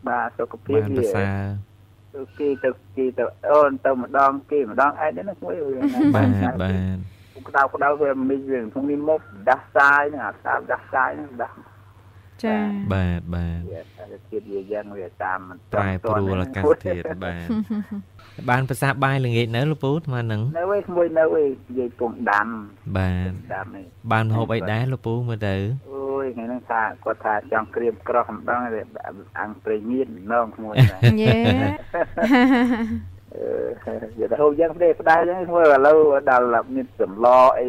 [0.09, 5.55] បាទសុខភាពបានប្រសើរគេទៅគេទៅអូនទៅម្ដងគេម្ដងឯងហ្នឹងមួយ
[6.15, 7.10] បាទបាទ
[7.47, 11.55] ក្តៅក្តៅវាមិនវាក្នុងនេះមកដាស់សាយហ្នឹងអាតាមដាស់សាយហ្នឹងដាស់
[12.43, 12.57] ចា
[12.93, 17.47] បាទបាទវាអាជាតិវាយ៉ាងវាតាមមិនប្រែប្រួលអាកាសធាតុបាទ
[18.49, 20.65] បានប្រសាបាយល្ងាចនៅលោកពូស្មើនឹងនៅឯ
[20.95, 22.47] មួយនៅឯនិយាយពងដាំ
[22.97, 25.55] បាទដាំនេះបានហូបអីដែរលោកពូមើលទៅ
[25.91, 28.61] អូយថ្ងៃហ្នឹងថាគាត់ថាចង់ក្រៀមក្រោះម្ដង
[29.39, 30.75] អាំងព្រៃមៀនម្ដងមួយ
[31.21, 31.37] យេ
[32.19, 37.27] អឺ និយាយទៅហូបយ៉ាងផ្ដេផ្ដាស់ចឹងធ្វើឥឡូវដល់មានសម្ល
[37.59, 37.67] អី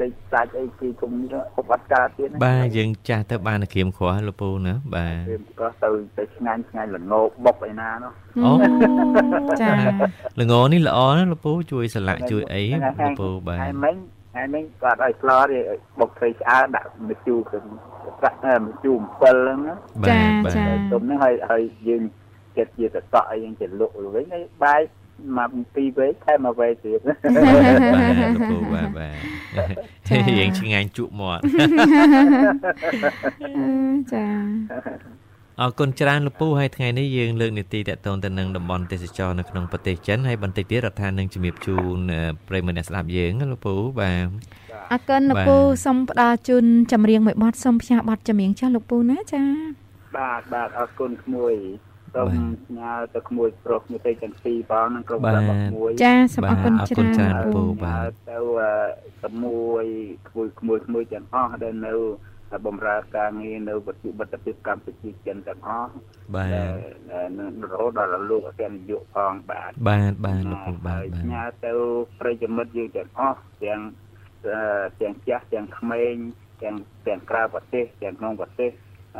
[0.00, 1.12] តិចសាច់អីពីគុំ
[1.54, 8.12] ហូបអត់កើតទៀតបាទយើងចាស់ទៅបានក្រៀមក្រោះលោកពូណាបាទក្រៀមក្រោះទៅទៅឆ្ងាញ់ឆ្ងាញ់ល្ងបុកឯណានោះ
[8.44, 8.52] អូ
[9.62, 9.72] ចា
[10.40, 13.96] ល្ងនេះល្អណាលោកពូជួយស្លាក់ជួយអីលោកពូបាទហើយមិញ
[14.36, 15.58] ហើយមិញគាត់ឲ្យស្លទេ
[16.00, 17.58] បុកត្រីឆ្អើដាក់ម្ជូរទៅ
[18.20, 22.02] ប្រាក់ម្ជូរអំពិលហ្នឹងណាបាទបាទទុំហ្នឹងហើយហើយយើង
[22.56, 24.80] ចិត្តជាតកអីយើងជាលក់វិញហើយបាយ
[25.38, 29.12] មកពីរវេខែមកវេទៀតបាទលោកពូបាទបាទ
[30.38, 31.42] យើងឆ្ងាញ់ជក់មាត់
[34.12, 34.26] ចា
[35.60, 41.98] អរគុណច្រើនលោកពូហើយថ្ងៃនេះយើងលើកនីតិតកតងទៅនឹងតំបន់ទេសចរនៅក្នុងប្រទេសចិនហើយបន្តិចទៀតរដ្ឋាភិបាលនឹងជំរាបជូន
[42.48, 44.28] ប្រិយមិត្តអ្នកស្ដាប់យើងណាលោកពូបាទ
[44.92, 49.42] អរគុណលោកពូសូមផ្ដល់ជូនចម្រៀងមួយបទសូមផ្សាយបទចម្រៀងចាស់លោកពូណាចា
[50.16, 51.54] បាទបាទអរគុណក្មួយ
[52.14, 52.28] សូម
[52.66, 58.38] ផ្ញើទៅក្មួយប្រុសមួយទៅទាំងពីរផងនឹងក្រុមការរបស់ក្មួយចាសូមអរគុណអរច្គុណរើច្រើននលោកពូបាទទៅ
[59.24, 59.84] ក្មួយ
[60.28, 61.94] ក្មួយក្មួយក្មួយទាំងអស់ដែលនៅ
[62.66, 65.90] បំរើការងារនៅវិទ្យុបទភាពកម្ពុជាចិនទាំងអស់
[66.34, 66.46] បាទ
[67.38, 71.72] នៅរហូតដល់លោកអគ្គនាយកផងបាទបាទបាទលោកពូបាទបាទញ៉ាទៅ
[72.20, 73.80] ប្រិយមិត្តយើងទាំងអស់ទាំង
[75.00, 76.14] ទាំងចាស់ទាំងក្មេង
[76.62, 78.70] ទាំងទាំងក្រៅប្រទេសទាំងក្នុងប្រទេស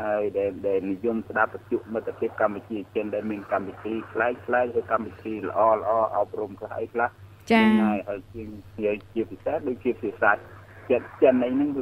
[0.01, 7.09] ហើយដែលដែលនិយមស្ដាប់បទមិត្តភាពកម្ពុជាចិនដែលមានកម្មវិធីខ្លែងខ្លែងឬកម្មវិធីល្អល្អអប់រំខ្លះអីខ្លះ
[7.51, 11.81] ចាហើយហើយជាងជាជាពិសេសដូចជាភាសាចិត្តចិនអីហ្នឹងគឺ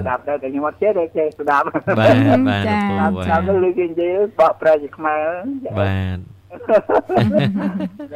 [0.00, 2.40] ស្ដាប់ដែរតែខ្ញុំអត់ចេះតែចេះស្ដាប់បាទបាទលោក
[2.90, 5.22] ពូស្ដាប់បាទស្ដាប់ទៅលើគេនិយាយបកប្រែជាខ្មែរ
[5.78, 6.35] បាទ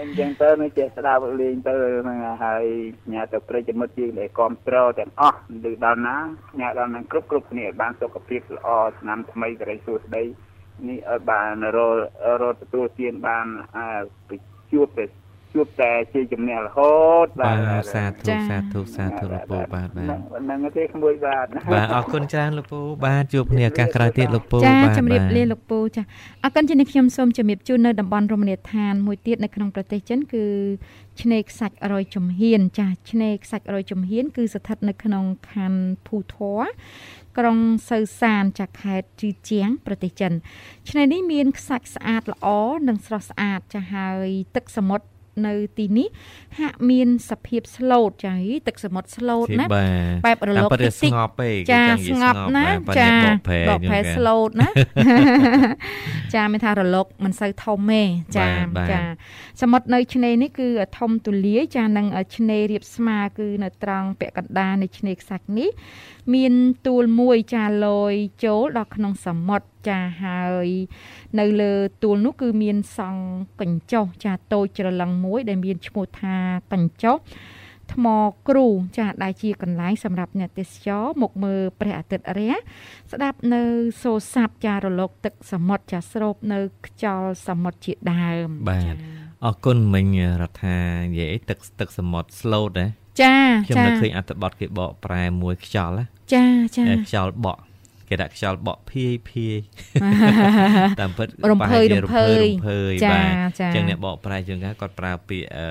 [0.01, 2.65] អញ្ចឹងទៅនឹងចេះស្ដាប់លេងទៅហ្នឹងហើយ
[3.13, 5.39] ញ៉ាទៅប្រិយមិត្តយើងដែលគ្រប់គ្រងទាំងអស់
[5.71, 6.17] ឬដល់ណា
[6.61, 8.69] ញ៉ាដល់នឹងគ្រប់គ្រប់គ្នាបានសុខភាពល្អ
[9.01, 10.25] ឆ្នាំថ្មីក្រីសួស្ដី
[10.89, 11.79] នេះឲ្យបានរ
[12.43, 13.47] រត់ទទួលទានបាន
[14.73, 15.05] ជួបទៅ
[15.55, 20.09] ជួបតែជាជំនះរហូតបាទសាធុសាធុសាធុលោកពូបាទបាទ
[20.45, 26.03] ហ្នឹងទេក្មួយបាទបាទអរគុណច្រើនលោកពូបាទជួបគ្នាឱកាសក្រោយទៀតលោកពូចាបាទជំរាបបាទលាលោកពូចា
[26.45, 30.45] អរគុណជំរាបខ្ញុំសូមជំរាបជូននៅតំបន់រមណីយដ្ឋានមួយទៀតនៅក្នុងប្រទេសចិនគឺ
[31.23, 36.61] ឆ្នេរខ្សាច់រយជំហាន ចាឆ្នេរខ្សាច់រយជំហាន គឺស្ថិតនៅក្នុងខណ្ឌភូធរ
[37.39, 37.59] ក្រុង
[37.91, 40.33] សៅសានចាខេត្តជីជាង ប្រទេសចិន
[40.91, 42.47] ឆ្នេរនេះមានខ្សាច់ស្អាតល្អ
[42.89, 45.07] និងស្រស់ស្អាតចាហើយទឹកសមុទ្រ
[45.47, 46.09] នៅទីនេះ
[46.61, 48.35] ហាក់មានសភាពស្លូតចា
[48.67, 49.85] ទឹកសមុទ្រស្លូតណាបា
[50.23, 54.69] ទបែបរលកតែពិតតិចតិចស្ងប់ពេកចាគឺស្ងប់ណាបាទចាបកប្រែបកប្រែខ្ញុំស្លូតណា
[56.35, 58.03] ចាមានថារលកមិនសូវធំទេ
[58.37, 59.01] ចាបាទបាទចា
[59.63, 65.71] សមុទ្រនៅឆ្នេរនេះគឺធំទូលាយចានឹងឆ្នេររៀបស្មើគឺនៅត្រង់ពាក់កណ្ដាលនៃឆ្នេរខ្សាច់នេះ
[66.35, 66.53] មាន
[66.87, 68.13] ទួលមួយចាលយ
[68.45, 70.69] ចូលដល់ក្នុងសមុទ្រចាហើយ
[71.39, 73.23] នៅលើទួលនោះគឺមានសង់
[73.61, 76.37] កញ្ចុះចាតូចច្រឡឹងមួយ ដែលមានឈ្មោះថា
[76.73, 77.17] កញ្ចុះ
[77.95, 78.07] ថ្ម
[78.49, 78.67] គ្រូ
[78.99, 82.53] ចាដែលជាកន្លែងសម្រាប់អ្នកទេសចរមកមើលព្រះអាទិត្យរះ
[83.13, 83.63] ស្ដាប់នៅ
[84.03, 88.95] សូរស័ព្ទចារលកទឹកសមុទ្រចាស្រូបនៅខ្យល់សមុទ្រជាដើមបាទ
[89.45, 90.07] អរគុណមិញ
[90.43, 90.79] រដ្ឋា
[91.13, 92.91] និយាយអីទឹកទឹកសមុទ្រ slow ដែរ
[93.23, 96.45] ចាខ្ញុំចានៅឃើញអត្ថបទគេបកប្រែមួយខ្យល់ណាចា
[96.77, 97.63] ចាខ្យល់បក់
[98.11, 99.57] គេដាក់ខ្យល់បក់ភាយភាយ
[101.01, 105.69] តាមពិតរំភើយប្រហែលជារំភើយរំភើយចាបាទចាអញ្ចឹងអ្នកបកប្រែជាងការគាត់ប្រើពាក្យអឺ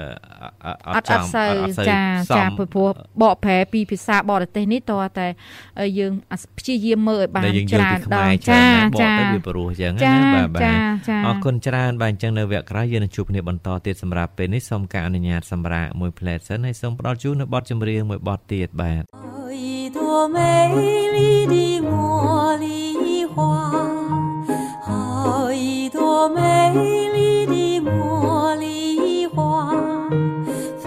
[0.65, 2.89] អឺអត់អត់សូវអត់សូវចាសមចាព្រោះព្រោះ
[3.23, 5.28] បកប្រែពីភាសាបរទេសនេះតើតែ
[5.99, 6.12] យើង
[6.58, 10.73] ព្យាយាមមើលឲ្យបានដែលយើងយកច្រើនពីខ្មែរដងច្រើនចាណាស់បកចាទៅវាព្រោះអញ្ចឹងចាណាបាទបាទចា
[11.10, 19.38] ចាអរគុណច្រើនបាទអញ្ចឹងនៅវគ្គក្រោយយើងនឹងជួបគ្នាបន្តទៀតសម្រាប់ពេលនេះសូមការអនុញ្ញាតសម្រាប់មួយផ្លែតសិនហើយសូមផ្ដល់ជូននៅបទចម្រៀងមួយបទទៀតបាទ好一
[20.09, 20.38] 朵美
[21.14, 21.54] 丽的
[21.88, 23.37] 茉莉花，
[24.87, 26.38] 好一朵美
[27.14, 27.54] 丽的
[27.87, 29.37] 茉莉花，
[30.83, 30.85] 芬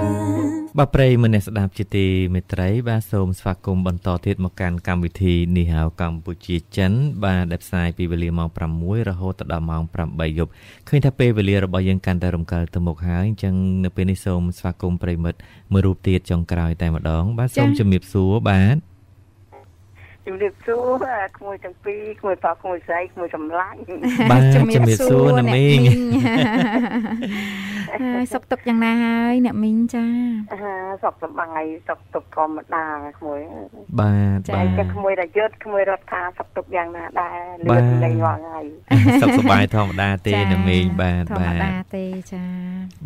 [0.77, 6.91] បាទប្រិយមិត្តអ្នកស្ដាប់ជាទីមេត្រីបាទសូមស្វាគមន៍បន្តទៀតមកកាន់កម្មវិធីនេះហៅកម្ពុជាចិន
[7.23, 10.51] បាទដែលផ្សាយពីវេលាម៉ោង6រហូតដល់ម៉ោង8យប់
[10.87, 15.39] ឃើញថាពេលវេលារបស់យើងកាន់តែរំកិលទៅមុខហើយអញ្ចឹងនៅពេលនេះសូមស្វាគមន៍ប្រិយមិត្ត
[15.71, 18.75] មួយរូបទៀតចុងក្រោយតែម្ដង បាទសូមជំរាបសួរបាទ
[20.26, 23.78] ជំរាបសួរក្មួយទាំងពីរក្មួយប៉ាក្មួយស្រីក្មួយសម្លាញ់
[24.30, 25.80] បាទជំរាបសួរណាមីង
[28.02, 30.06] ហើយសុខទុក្ខយ៉ាងណាហើយអ្នកមីងចា
[30.52, 30.58] អា
[31.02, 32.84] សុខសប្បាយសុខទុក្ខធម្មតា
[33.18, 33.40] ក្មួយ
[34.00, 38.60] បាទចា៎បាតែទក្មួយរយុទ្ធក្មួយរដ្ឋាសុខទុក្ខយ៉ាងណាដែរលបាឿទនលេងរាល់ថ្ងៃ
[39.22, 42.42] សុខសប្បាយធម្មតាទេណាមីងបាទធម្មបាទតាទេចា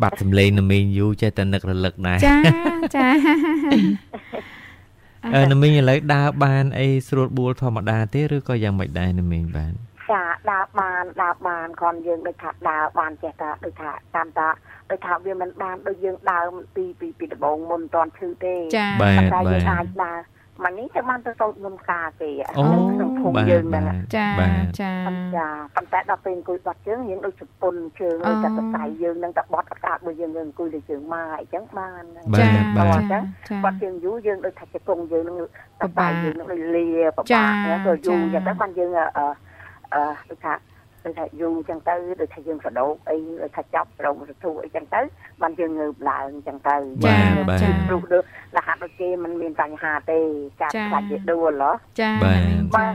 [0.02, 2.36] បាត់សម្លេងណាមីងយូរចេះតែនឹករលឹកដែរចា
[2.96, 3.06] ចា
[5.34, 9.72] អឺណាមីងឥឡូវដើរបានអីស្រួលបួលធម្មតាទេឬក៏យ៉ាងម៉េចដែរណាមីងបាទ
[10.10, 14.48] ចាដើរបានដើរបានគ្រាន់យើងដូចថាដើរបានចេះថាដូចថាតាមតា
[14.90, 16.44] ដូចថាវាមិនបានដូចយើងដើរ
[16.76, 20.18] ពីពីពីដំបងមុនមិនតាន់ឈឺទេចាបាទតែបាយើងទអាចដើរ
[20.64, 24.92] មកនេះទៅបានទៅសូត្រមុនការទេអូក្នុងភូមិបាទយើងបាហ្នឹងទចាបាទចា
[25.36, 33.18] ចាប៉ុន្តែដល់ពេលអង្គុយបាត់ជើងយើងដូចជប៉ុនជើងអូតែសរសៃយើងនឹងតែបត់អាកាសបើយើងអង្គុយលើជើងម៉ាអញ្ចឹងបានហ្នឹងបាទចាបាទចា
[33.64, 35.36] បាត់ជើងយូរយើងដូចថាជង្គង់យើងនឹង
[35.78, 39.04] សរពិបាសៃកយើងនឹងដូចលាពិចាបាកណាក៏យូរអញ្ចឹងចាទៅបានយើងអឺ
[39.94, 40.52] អឺដូចថា
[41.06, 45.00] ដូចថាយូរអញ្ចឹងទៅដូចថាយើងសដោកអីដូចថាចាប់រងសធុអីចឹងទៅ
[45.42, 48.24] បានយើងងើបឡើងអញ្ចឹងទៅចាបាទចាព្រោះដូច
[48.56, 50.18] រហ័សដូចគេมันមានបញ្ហាទេ
[50.60, 52.86] ចាប់ចាខ្លាចជាដួលហ៎ចាបាទអ្នកមីងចា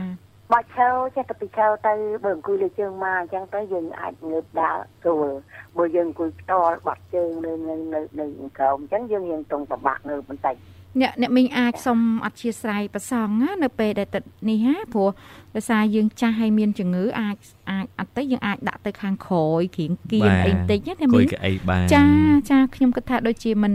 [0.52, 1.94] បើឈើចេះតែពីឈើទៅ
[2.24, 5.28] បើអង្គុយលើជើងមកអញ្ចឹងទៅយើងអាចងើបដើរស្រួល
[5.76, 8.26] បើយើងអង្គុយផ្ទាល់បាត់ជើងនៅនៅនៅនៅ
[8.58, 10.54] ក្រោមអញ្ចឹងយើងរៀងតុងប្របាក់ងើបបន្តិច
[11.00, 15.08] អ្នកអ្នកមីងអាចសុំអធិស្ឋានប្រសងណានៅពេលដែលទឹកនេះហាព្រោះ
[15.56, 17.36] ដោយសារយើងចាស់ហើយមានជំងឺអាច
[17.70, 22.04] អាចអត់ទៅយើងអាចដាក់ទៅខាងក្រោយគ្រៀងគៀនបាទអីបន្តិចណាអ្នកគួមីយងកៅអីបានចា
[22.50, 23.72] ចាខ្ញុំគិតថាដូចជាមិន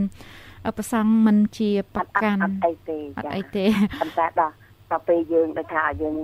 [0.66, 3.66] អឺប្រសងមិនជាប្រអត់អត់កាន់អត់អីទេអត់ចាអីទេ
[4.02, 4.54] ប៉ុន្តែដល់
[4.92, 6.16] ដល់ពេលយើងដូចថាយើង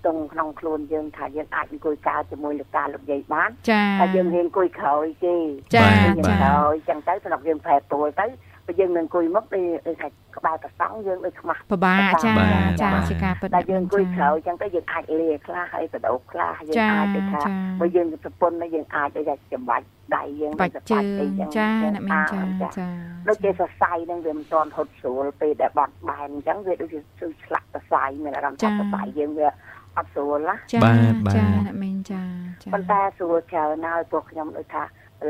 [0.00, 5.36] ស្ទង់ក្នុងខ្លួនយើងថាយើងអាចអង្គុយកើជាមួយលោកតាលោកយាយបានចាតែយើងរៀងអង្គុយក្រោយទេ
[5.74, 8.26] ចាយើងចាក្រោយអញ្ចឹងទៅសម្រាប់យើងប្រែប្រួលទៅ
[8.66, 19.84] បើយើងនឹងអង្គុយមកដូចដូចថាក្បាលប្រសង់យើងដូចខ្មាស់ពិបាកចាបាទចាបាទជាការពិតតែយើងអង្គុយក្រោយអញ្ចឹងទៅយើងអាចលាខ្លះហើយបដោកខ្លះយើងចាអាចដូចថាចាបើយើងប្រពន្ធទៅយើងអាចដូចថាចំបាច់
[20.16, 22.86] ដៃយើងបាច់ជើងអីចឹចាអ្នកមីងចាចាចា
[23.28, 29.48] ដូចជាសរសៃនឹងវាមិនទាន់ហត់ស្រួលពេលដែលបាត់បែនអញ្ចឹងវាដូចជាស៊ឺឆ្លាក់សរសៃមានអារម្មណ៍ថាសរសៃយើងវា
[29.96, 32.22] អត់ស្រួលណាចាបាទបាទចាអ្នកមីងចា
[32.62, 34.82] ចាប៉ុន្តែស្រួលច្រើនហើយពួកខ្ញុំដូចថា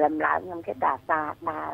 [0.03, 1.71] លំឡើងខ្ញុំគេដាសាដើរ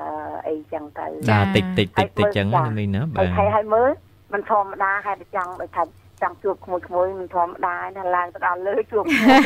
[0.48, 3.88] អីចឹងទៅចាដើរតិចតិចតិចតិចចឹងចាណាមីងណាបាហើយទហើយហើយមើល
[4.32, 5.82] มันធម្មតាហើយតែចង់ដូចថា
[6.22, 9.40] ចង់ជួបក្មួយក្មួយមិនធម្មតាណាឡើងទៅដល់លើជួបក្មួយ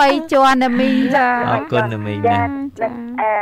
[0.00, 2.88] បីជាន់អ្នកមីងចាអរគុណណាមីងចាណា
[3.20, 3.32] អឺ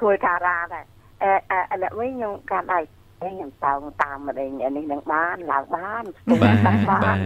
[0.00, 0.84] គួរថារ៉ាដែរ
[1.22, 2.82] អឺអឺអ្នកវិញខ្ញុំកាត់ដែរ
[3.30, 7.18] ខ្ញុំតោងតាមមកនេះនេះនឹងបានឡើងបានស្ទង់បាទបានបាទ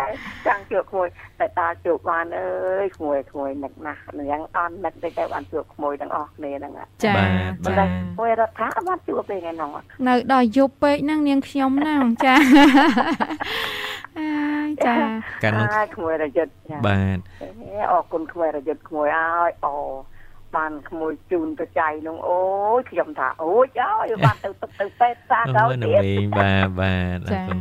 [0.00, 0.08] តែ
[0.46, 1.08] ចង់ជួបក្មួយ
[1.40, 2.48] តែតើជួបបានអើ
[2.84, 6.72] យក្មួយក្មួយនឹកណាស់នឹងអន់នឹកទៅទៅបានជួបក្មួយទាំងអស់គ្នាហ្នឹង
[7.04, 7.28] ចាបាទ
[7.64, 9.70] ប៉ុន្តែក្មួយរដ្ឋាបានជួបពេលថ្ងៃហ្នឹង
[10.08, 12.34] នៅដល់យប់ពេកហ្នឹងនាងខ្ញុំហ្នឹងចា
[14.18, 14.28] អា
[14.68, 14.94] យចា
[15.42, 17.18] កាលនោះហើយក្មួយរយុទ្ធចាបាទ
[17.92, 19.74] អរគុណក្មួយរយុទ្ធក្មួយអើយអូ
[20.56, 22.40] បានក្មួយជូនទៅចៃនោះអូ
[22.78, 27.58] យខ្ញុំថាអូយអើយបានទៅទឹកទៅពេទ្យសាកអូោយណាទៀតមីងបាទបាទអរគុណ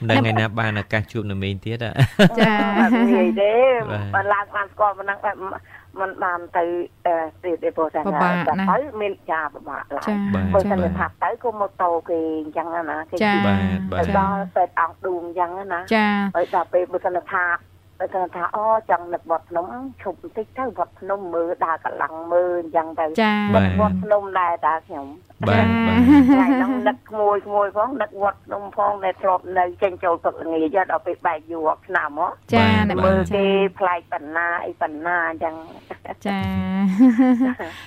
[0.00, 1.90] មិនដឹងថ្ងៃណាបានឱកាសជួបណាមីងទៀតហ៎
[2.38, 3.54] ចាអត់ងាយទេ
[3.90, 5.36] បាទបានឡើងបានស្គាល់ប៉ុណ្ណឹងបែប
[6.00, 6.64] มันបានទៅ
[7.06, 17.44] អឺទៀតទេព្រោះតែពិបាកណាស់ទៅមានចាពិបាកឡើយចាបាទបើចាសិនថាទៅក៏ម៉ូតូគេអញ្ចឹងណាគេចាជិះបាទបាទៅទដល់ពេទ្យអង្គឌូងអញ្ចឹងណាចាហើយដល់ពេលបើសិនថា
[18.02, 19.66] បើសិនថាអូចង់នឹកវត្តភ្នំ
[20.02, 25.06] ឈប់បន្តិចទៅវត្តភ្នំមើលដើរកន្លងមើលអញ្ចឹងទៅចាបាទវត្តភ្នំដែរតាខ្ញុំ
[25.48, 26.00] បាទបាទ
[26.30, 33.46] ថ្ងៃហ្នឹងនឹកក្មួយក្មួយផងនឹកវត្តភ្នំផងដែលធ្លាប់នៅចេញចូលទឹកល្ងាចដល់ពេលបែកយូរឆ្នាំហ៎ចាអ្នកមើមីងលចាគេ
[33.78, 35.54] ផ្លែកបណ្ណាអីបណ្ណាអញ្ចឹង
[36.26, 36.40] ចា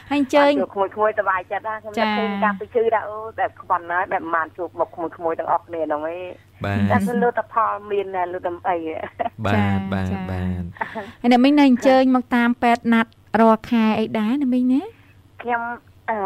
[0.10, 6.22] ហើយអញ្ជើញជួបក្មួយក្មួយសប្បាយចិត្តណាខ្ញុំចានឹកឃើញការទៅជឿដែរអូបែបខ្វាន់ណាស់បែបមិនបានជួបមុខក្មួយក្មួយទាំងអស់គ្នាហ្នឹងឯង
[6.64, 8.78] បាទតែលទ្ធផលមានណាលទ្ធអី
[9.46, 10.64] បាទបាទបាទ
[11.22, 14.82] ហើយអ្នកមីងនៅអញ្ជើញមកតាមពេទ្យណាត់រាល់ខែអីដែរអ្នកមីងណា
[15.44, 15.62] ខ្ញុំ
[16.10, 16.18] អឺ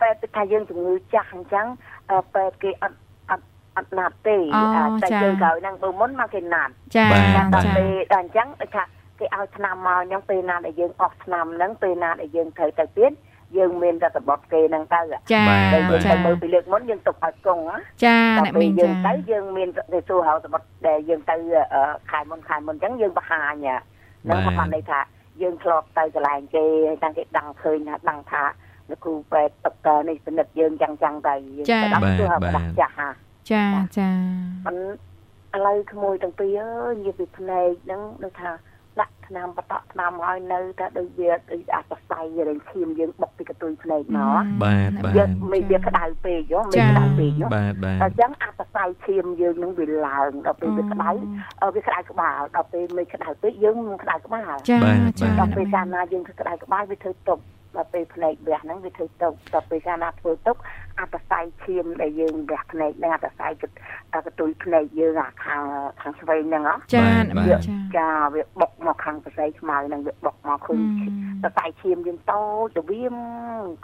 [0.00, 1.66] ពេទ្យថាយើងជំងឺចាស់អញ្ចឹង
[2.10, 2.98] អឺពេទ្យគេអត់
[3.30, 3.44] អត់
[3.76, 8.84] អត់ណាត់ទេអូអាតែចាយើងក្រោយហ្នឹងបើមុនមកគេណាត់ចាបាទតែដល់ចាពេលដល់អញ្ចឹងដូចថា
[9.18, 13.12] គេឲ្យឆ្នាំមកអញ្ចឹងពេលណាដែលយើងអស់ឆ្នាំហ្នឹងពេលណាដែលយើងត្រូវទៅទៀត
[13.56, 15.00] យើងមានតែសបត់គេហ្នឹងទៅ
[15.32, 21.34] ចាបាទតែយើងចាទៅមើលពីលើកមុនយើងទុកឲ្យគង់ណាចាដល់អ្នកពេលមីងយើចាងទៅយើងមានទៅសួរហៅសបត់ដែលយើងទៅ
[21.74, 23.66] អឺខែមុនខែមុនអញ្ចឹងយើងបង្ហាញ
[24.24, 25.00] ហ្នឹងបាទគាត់បានន័យថា
[25.42, 28.42] យើងធ្លាប់ទៅកន្លែងគេហើយតាំងគេដឹងឃើញថាដឹងថា
[28.90, 33.08] លោកគ្រូពេទ្យតុកតើនេះពិនិត្យយើងចឹងចឹងទៅយើងចាទៅដល់បាទសួរហៅបាទដាក់ចាស់ហា
[33.50, 33.64] ចា
[33.98, 34.10] ចា
[34.66, 34.76] មិន
[35.56, 38.50] ឥឡូវក្មួយទាំងពីរអើយនិយាយពីភ្នែកហ្នឹងដូចថា
[39.00, 51.10] ដាក់ឆ្នាំបតក់ឆ្នាំហើយនៅតែដូចវាដូចអាសរសៃរែងឈាមយើងបុកពីកន្ទុយភ្នែកមកបាទបាទយើងមិនវាក្តៅពេកយោមិនក្តៅពេកយោបាទបាទអញ្ចឹងអាសរសៃឈាមយើងនឹងវាឡើងដល់ពេលវាក្តៅ
[51.62, 57.38] អឺវាក្តៅក្បាលដល់ពេលមិនក្តៅពេកយើងមិនក្តៅក្បាលចាបាទចាបាទដល់ពេលកាលណាយើងធ្វើក្តៅក្បាលវាធ្វើទុក
[57.76, 60.56] ដល់ពេលភ្នែកវះហ្នឹងវាធ្វើទុកដល់ពេលកាលណាធ្វើទុក
[61.00, 63.62] អាសរសៃឈាមដែលយើងវះភ្នែកហ្នឹងអាសរសៃក
[64.14, 65.62] កន្ទុយភ្នែកយើងអាខាង
[66.00, 67.06] ខាងស្វែងហ្នឹងហ៎ចា
[67.38, 70.80] បាទចាចាវាបុកមកខាងប្រស័យខ្មៅហ្នឹងវាបុកមកឃើញ
[71.42, 72.42] សរសៃឈាមយើងតូ
[72.76, 73.04] ចទៅវា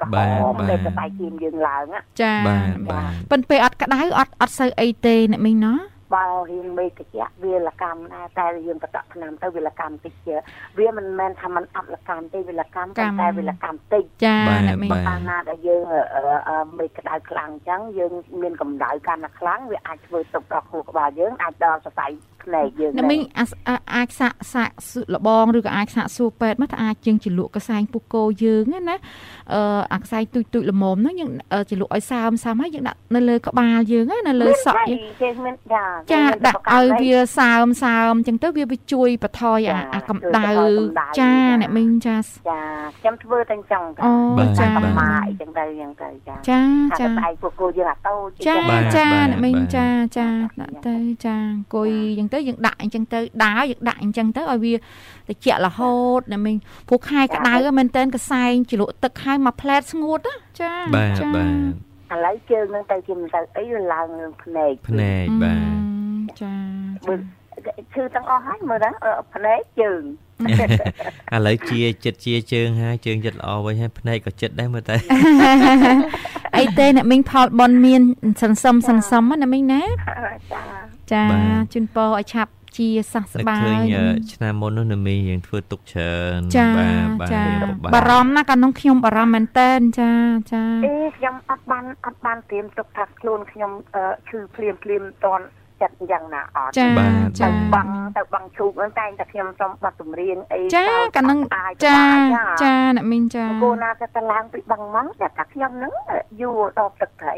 [0.01, 0.07] ក្រ
[0.43, 10.37] ហមតែសរសៃឈាមយើងឡើងណាចាបាទបាទប៉ុន្តែអត់ក្តៅអត់អត់សូវអីទេអ្នកមីងណោះ បើរៀងមេតិចវាលកម្មដែរតែយើងបតក់ឆ្នាំទៅវាលកម្មតិចជា
[10.79, 16.01] វាមិនមែនថាมันអត់លកម្មទេវាលកម្មតែតែវាលកម្មតិចចាបាទអ្នកមីងបាទកាលណាដែលយើងអឺ
[16.49, 22.07] អឺមេក្តៅខ្លាំងអញ្ចឹងយើងមានកម្ដៅកាន់តែខ្លាំងវាអាចធ្វើទុកដល់ខួរក្បាលយើងអាចដល់សរសៃ
[22.45, 28.97] ភ្នែកយើងអ្នកមីងអាសអាអាចសាក់សាក់សួរលបងឬក៏អាចសាក់សួរពេទ្យមកថាអាចជាងជាលក់កសែងពុះគោយើងហ្នឹងណា
[29.55, 40.51] អឺអាកសែងទូចទូចល្មមហ្នឹងយើងអឺជាលក់ឲ្យសើមសើមហើយយើងដាក់នៅលើក្បាលយើងណានៅលើសក់យើងគេមានចាចាដាក់ឲ្យវាសើមសើមអញ្ចឹងទៅវាវាជួយបន្ថយអាអាកម្ដៅ
[41.19, 42.17] ចាអ្នកមីងចា
[42.49, 42.61] ចា
[43.01, 49.89] ខ្ញុំធ្វើតែអញ្ចឹងអូបាទចាកម្បាទមាអីចឹងទៅអញ្ចឹងទៅចាចាថាចាស្បែកពួកគោយើងអាតូចចាបាទចាបាទអ្នកមីងបាទចា
[50.19, 50.29] ចា
[50.61, 56.57] ដាក់ទៅចាអង្គុយអញ្ចឹងទៅយើងដាក់អញ្ចឹងទៅដើរយើងដាក់អញ្ចឹងទៅឲ្យវាត្រជាក់រហូតអ្នកមីង
[56.89, 66.55] ព្រោះខែក្តៅហ្នឹងមែនតើកសែងជ្រក់ទឹកហើយមកផ្លែតស្ងួតណាចាបាទចាបាទឥឡូវជើងនឹងទៅជាមិនទៅអីវាឡើងនឹងភ្នែកភ្នែកបាទចា
[67.09, 67.21] មើល
[67.95, 70.03] ឈឺទាំងអស់ហើយមើលហ្នឹងអឺភ្នែកជើង
[71.35, 74.97] ឥឡូវជាចិត្តជាជើងហើយជើងចិត្តល្អវិញហើយភ្នែកក៏ចិត្តដែរមើលទៅ
[76.59, 78.03] អីទេអ្នកមីងផលបនមាន
[78.43, 79.89] សន្សំសន្សំណាអ្នកមីងណាចា
[81.13, 90.11] ចាបាទជូនពរឲ្យឆាប់ជាសះស្នឹកបាឃើញយអឺឆ្នាំមុននោះនៅមីយើងធ្វើទុកច្រើនចាបាទបាទចារៀនពិបារម្ភណាស់កាលនោះខ្ញុំបារម្ភមែនតើចា
[90.53, 95.45] ចាអេខ្ញុំអត់បានអត់បានត្រៀមទុកថាខ្លួនខ្ញុំអឺឈឺភ្លាមភ្លាមតន់
[95.81, 101.99] ចិត្តយ៉ាងណាអត់ចាបាទចាទៅបង់ទៅបង់ឈូកហ្នឹងតែងតែខ្ញុំសុំបတ်ចម្រៀងអីចាកាលនោះអាចចា
[102.63, 105.93] ចាអ្នកមីងចាគូណាក៏តឡើងពីបង់មកតែថាខ្ញុំហ្នឹង
[106.41, 107.37] យូរដល់ទឹកត្រី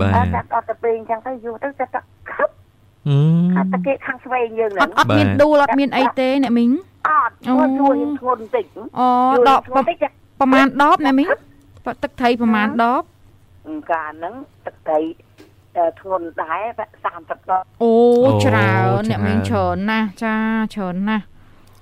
[0.00, 2.00] បាទតែតែអត់ទៅពេលអញ្ចឹងទៅយូរទៅតែតែ
[2.32, 2.50] ខឹប
[3.08, 6.70] ហឹមអត់តែគេខាងស្វែងយើងអហ្នឹងត់អត់មានដួលអត់មានអីទេអ្នកមីង
[7.08, 8.64] អត់ព្រោះជួរៀងធ្ងន់បន្តិច
[8.98, 9.08] អូ
[9.48, 10.04] ដកធ្ងន់បន្តិច
[10.40, 11.26] ប្រហែលដបអ្នកមីង
[11.86, 13.02] ទឹកត្រីប្រហែលដប
[13.92, 14.34] កាលហ្នឹង
[14.66, 14.98] ទឹកត្រី
[16.00, 16.64] ធ្ងន់ដែរ
[17.04, 17.92] 30ដុល្លារអូ
[18.44, 20.36] ច្រើនអ្នកមីងច្រើនណាស់ចា
[20.74, 21.24] ច្រើនណាស់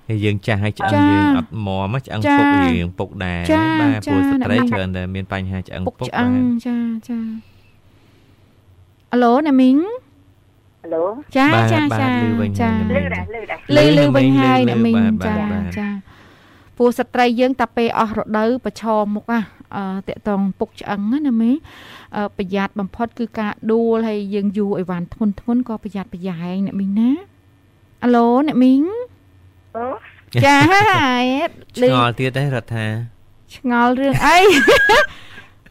[0.09, 6.76] ហើយយើងចាស់ហើយឆ្អឹងចាយើងអត់មមឆ្អឹងចាពុករៀងពុកដែរចាបាទចាព្រោះស្ត្រីអ្នកមីងច្រើនតែមានបញ្ហាឆ្អឹងពុកពុកឆ្អឹងបាទចា
[7.09, 7.18] ចា
[9.12, 9.78] អាឡូអ្នកមីង
[10.82, 11.05] ហឡូ
[11.36, 15.88] ចាបាទចាបាទចាឮវិញចាហើយអ្នកមីងលឺដែរលឺដែរលឺលឺវិញហើយលឺអ្នកមីងបាទចាបាទចា
[16.78, 19.61] ពួកស្ត្រីយើងតាពេលអស់រដូវប្រឈមមុខណាអឺ
[20.09, 21.55] តកតងពុកឆ្អឹងណាណាមីង
[22.16, 27.11] អឺប្រយ័ត្នបំផុតគឺការដួលហើយយើងយូរអីវ៉ាន់ធ្ងន់ធ្ងន់ក៏ប្រយ័ត្នប្រយែងអ្នកមីងណា
[28.05, 28.83] អាឡូអ្នកមីង
[29.77, 29.85] អូ
[30.45, 30.59] ចា
[31.81, 32.87] លឺឆ្ងល់ទៀតទេរដ្ឋា
[33.57, 34.39] ឆ្ងល់រឿងអី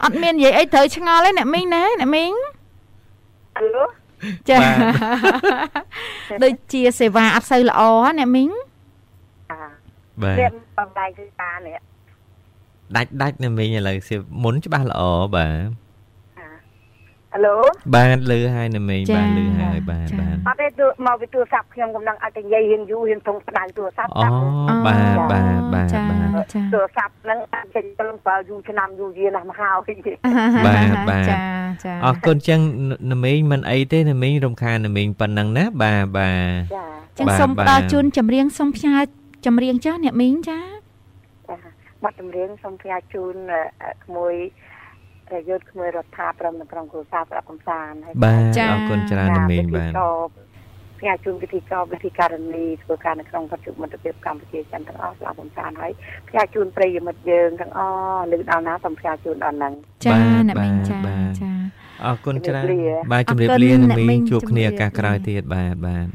[0.04, 2.34] អត់មាននិយាយអីត្រូវឆ្ងល់ទេអ្នកមីងណាអ្នកមីង
[3.58, 3.86] ហឡូ
[4.50, 4.72] ចាបា
[6.38, 8.50] ទដូចជាសេវាអត់សូវល្អណាអ្នកមីង
[9.52, 9.58] អា
[10.22, 11.78] បាទរៀនបំដៃគឺតានេះ
[12.98, 15.02] ដាច់ដាច់ណាមីងឥឡូវសៀវមុនច្បាស់ល្អ
[15.36, 15.82] បាទ
[17.34, 17.56] ហឡូ
[17.96, 24.26] បាទលឺហើយណាមីងបាទលឺហើយបាទបាទអត់ទេទូមកពីទូរស័ព្ទខ្ញុំកំពុងឲ្យតែនិយាយរៀងយូររៀងធំផ្ដៅទូរស័ព្ទអូ
[24.88, 29.78] បាទបាទបាទចាបាទចាទូរស័ព្ទហ្នឹងអាចចេញទៅបើយូរឆ្នាំយូរយារណាស់មកហើយ
[30.66, 31.38] បាទបាទចា
[31.86, 32.60] ចាអរគុណចឹង
[33.12, 36.84] ណាមីងមិនអីទេណាមីងរំខានណាមីងប៉ុណ្ណឹងណាបាទបាទចា
[37.18, 38.96] ចឹងបាទសូមបាទផ្ដល់ជូនចម្រៀងសូមផ្ញើ
[39.46, 40.71] ចម្រៀងចាស់អ្នកមីងចាចា
[42.04, 44.34] បាត់ចម្រៀងសូមផ្សាយជូនអឺក្មួយ
[45.50, 49.92] យុទ្ធក្មួយរដ្ឋាព្រមនៅក្រុងគ្រួសារប្រដាប់កំសាន្តហើយបាទអរគុណច្រើនណាមីងបាទ
[51.00, 55.92] ផ្សាយជូនពិធីកោវិធីការនីធ្វើការនៅក្នុងបច្ចុប្បន្នមិត្តភាពកម្ពុជាចិនទាំងអស់ស្លាប់កំសាន្តហើយ
[56.30, 59.74] ផ្សាយជូនប្រិយមិត្តយើងទាំងអស់លើកដល់ណាសូមផ្សាយជូនដល់ហ្នឹង
[60.06, 61.52] ចាបាទអ្នកមីងបាទចាបាទចា
[62.06, 66.08] អរគុណច្រើនជំរាបលាបាទជំរាបអរគុណលាណាអ្នកមីមីងងជួបគ្នាជំរាបឱកាសក្រោយលាទៀតបាទបាទ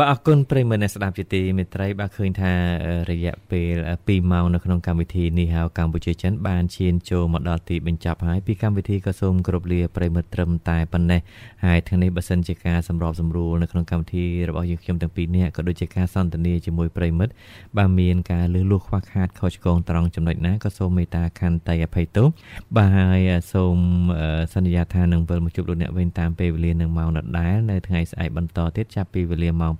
[0.00, 2.52] បាទអរគុណប្រិយមិត្តអ្នកស្ដាប់ជាទីមេត្រីបាទឃើញថា
[2.86, 3.74] អឺរយៈពេល
[4.04, 11.20] 2ម៉ោងនៅក្នុងកម្មវិធីនេះហៅកម្ពុជាចិនបានឈានចូលមកដល់ទីបញ្ចប់ហើយពីកម្មវិធីក៏សូមគោរពលាប្រិយមិត្តត្រឹមតែប៉ុណ្ណេះ
[11.64, 17.32] ហើយថ្ងៃនេះបើសិនជាការសម្របសម្រួលនៅក្នុងកម្មវិធីរបស់យើងខ្ញុំទាំងពីរនាក់ក៏ដូចជាការសន្ទនាជាមួយប្រិយមិត្ត
[17.76, 22.28] បាទមានការលឺលួសខ្វះខាតខុសឆ្គងត្រង់ចំណុចណាក៏សូមមេត្តាខន្តីអភ័យទោស
[22.76, 23.20] បាទហើយ
[23.52, 23.76] សូម
[24.18, 29.72] អឺសន្យាថានឹងវិលមកជួបលោកអ្នកវិញតាមពេលវេលានឹងម៉ោងដដែលនៅថ្ងៃស្អែកបន្តទៀតចាប់ពីវេលាម៉ោង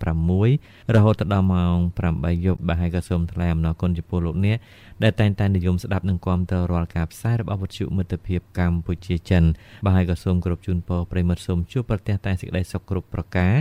[0.49, 1.77] 6រហូតដល់ម៉ោង
[2.09, 4.59] 8យប់បាទហើយក៏សូមថ្លែងអំណរគុណចំពោះលោកអ្នក
[5.03, 9.45] ដែលតែងតែនិយមស្ដាប់និងគាំទ្ររាល់ការផ្សាយរបស់វិទ្យុមិត្តភាពកម្ពុជាចិន
[9.85, 13.55] បាទហើយក៏សូមគោរពជូនពរប្រិមត្តសូមជួបប្រទះតែសេចក្តីសុខគ្រប់ប្រការ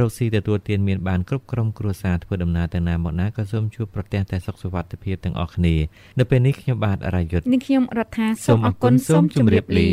[0.00, 5.74] រកស៊ីទទួលទានមានបានគ្រប់ក្រុមគ្រួសារធ្វើដំណើរទៅណាមកណាក៏សូមជួបប្រទះតែសុខសុវត្ថិភាពទាំងអស់គ្នា
[6.18, 9.90] នៅពេលនេះខ្ញុំបាទរាយុទ្ធនាងខ្ញុំរដ្ឋាសូមអរគុណសូមជម្រាបលា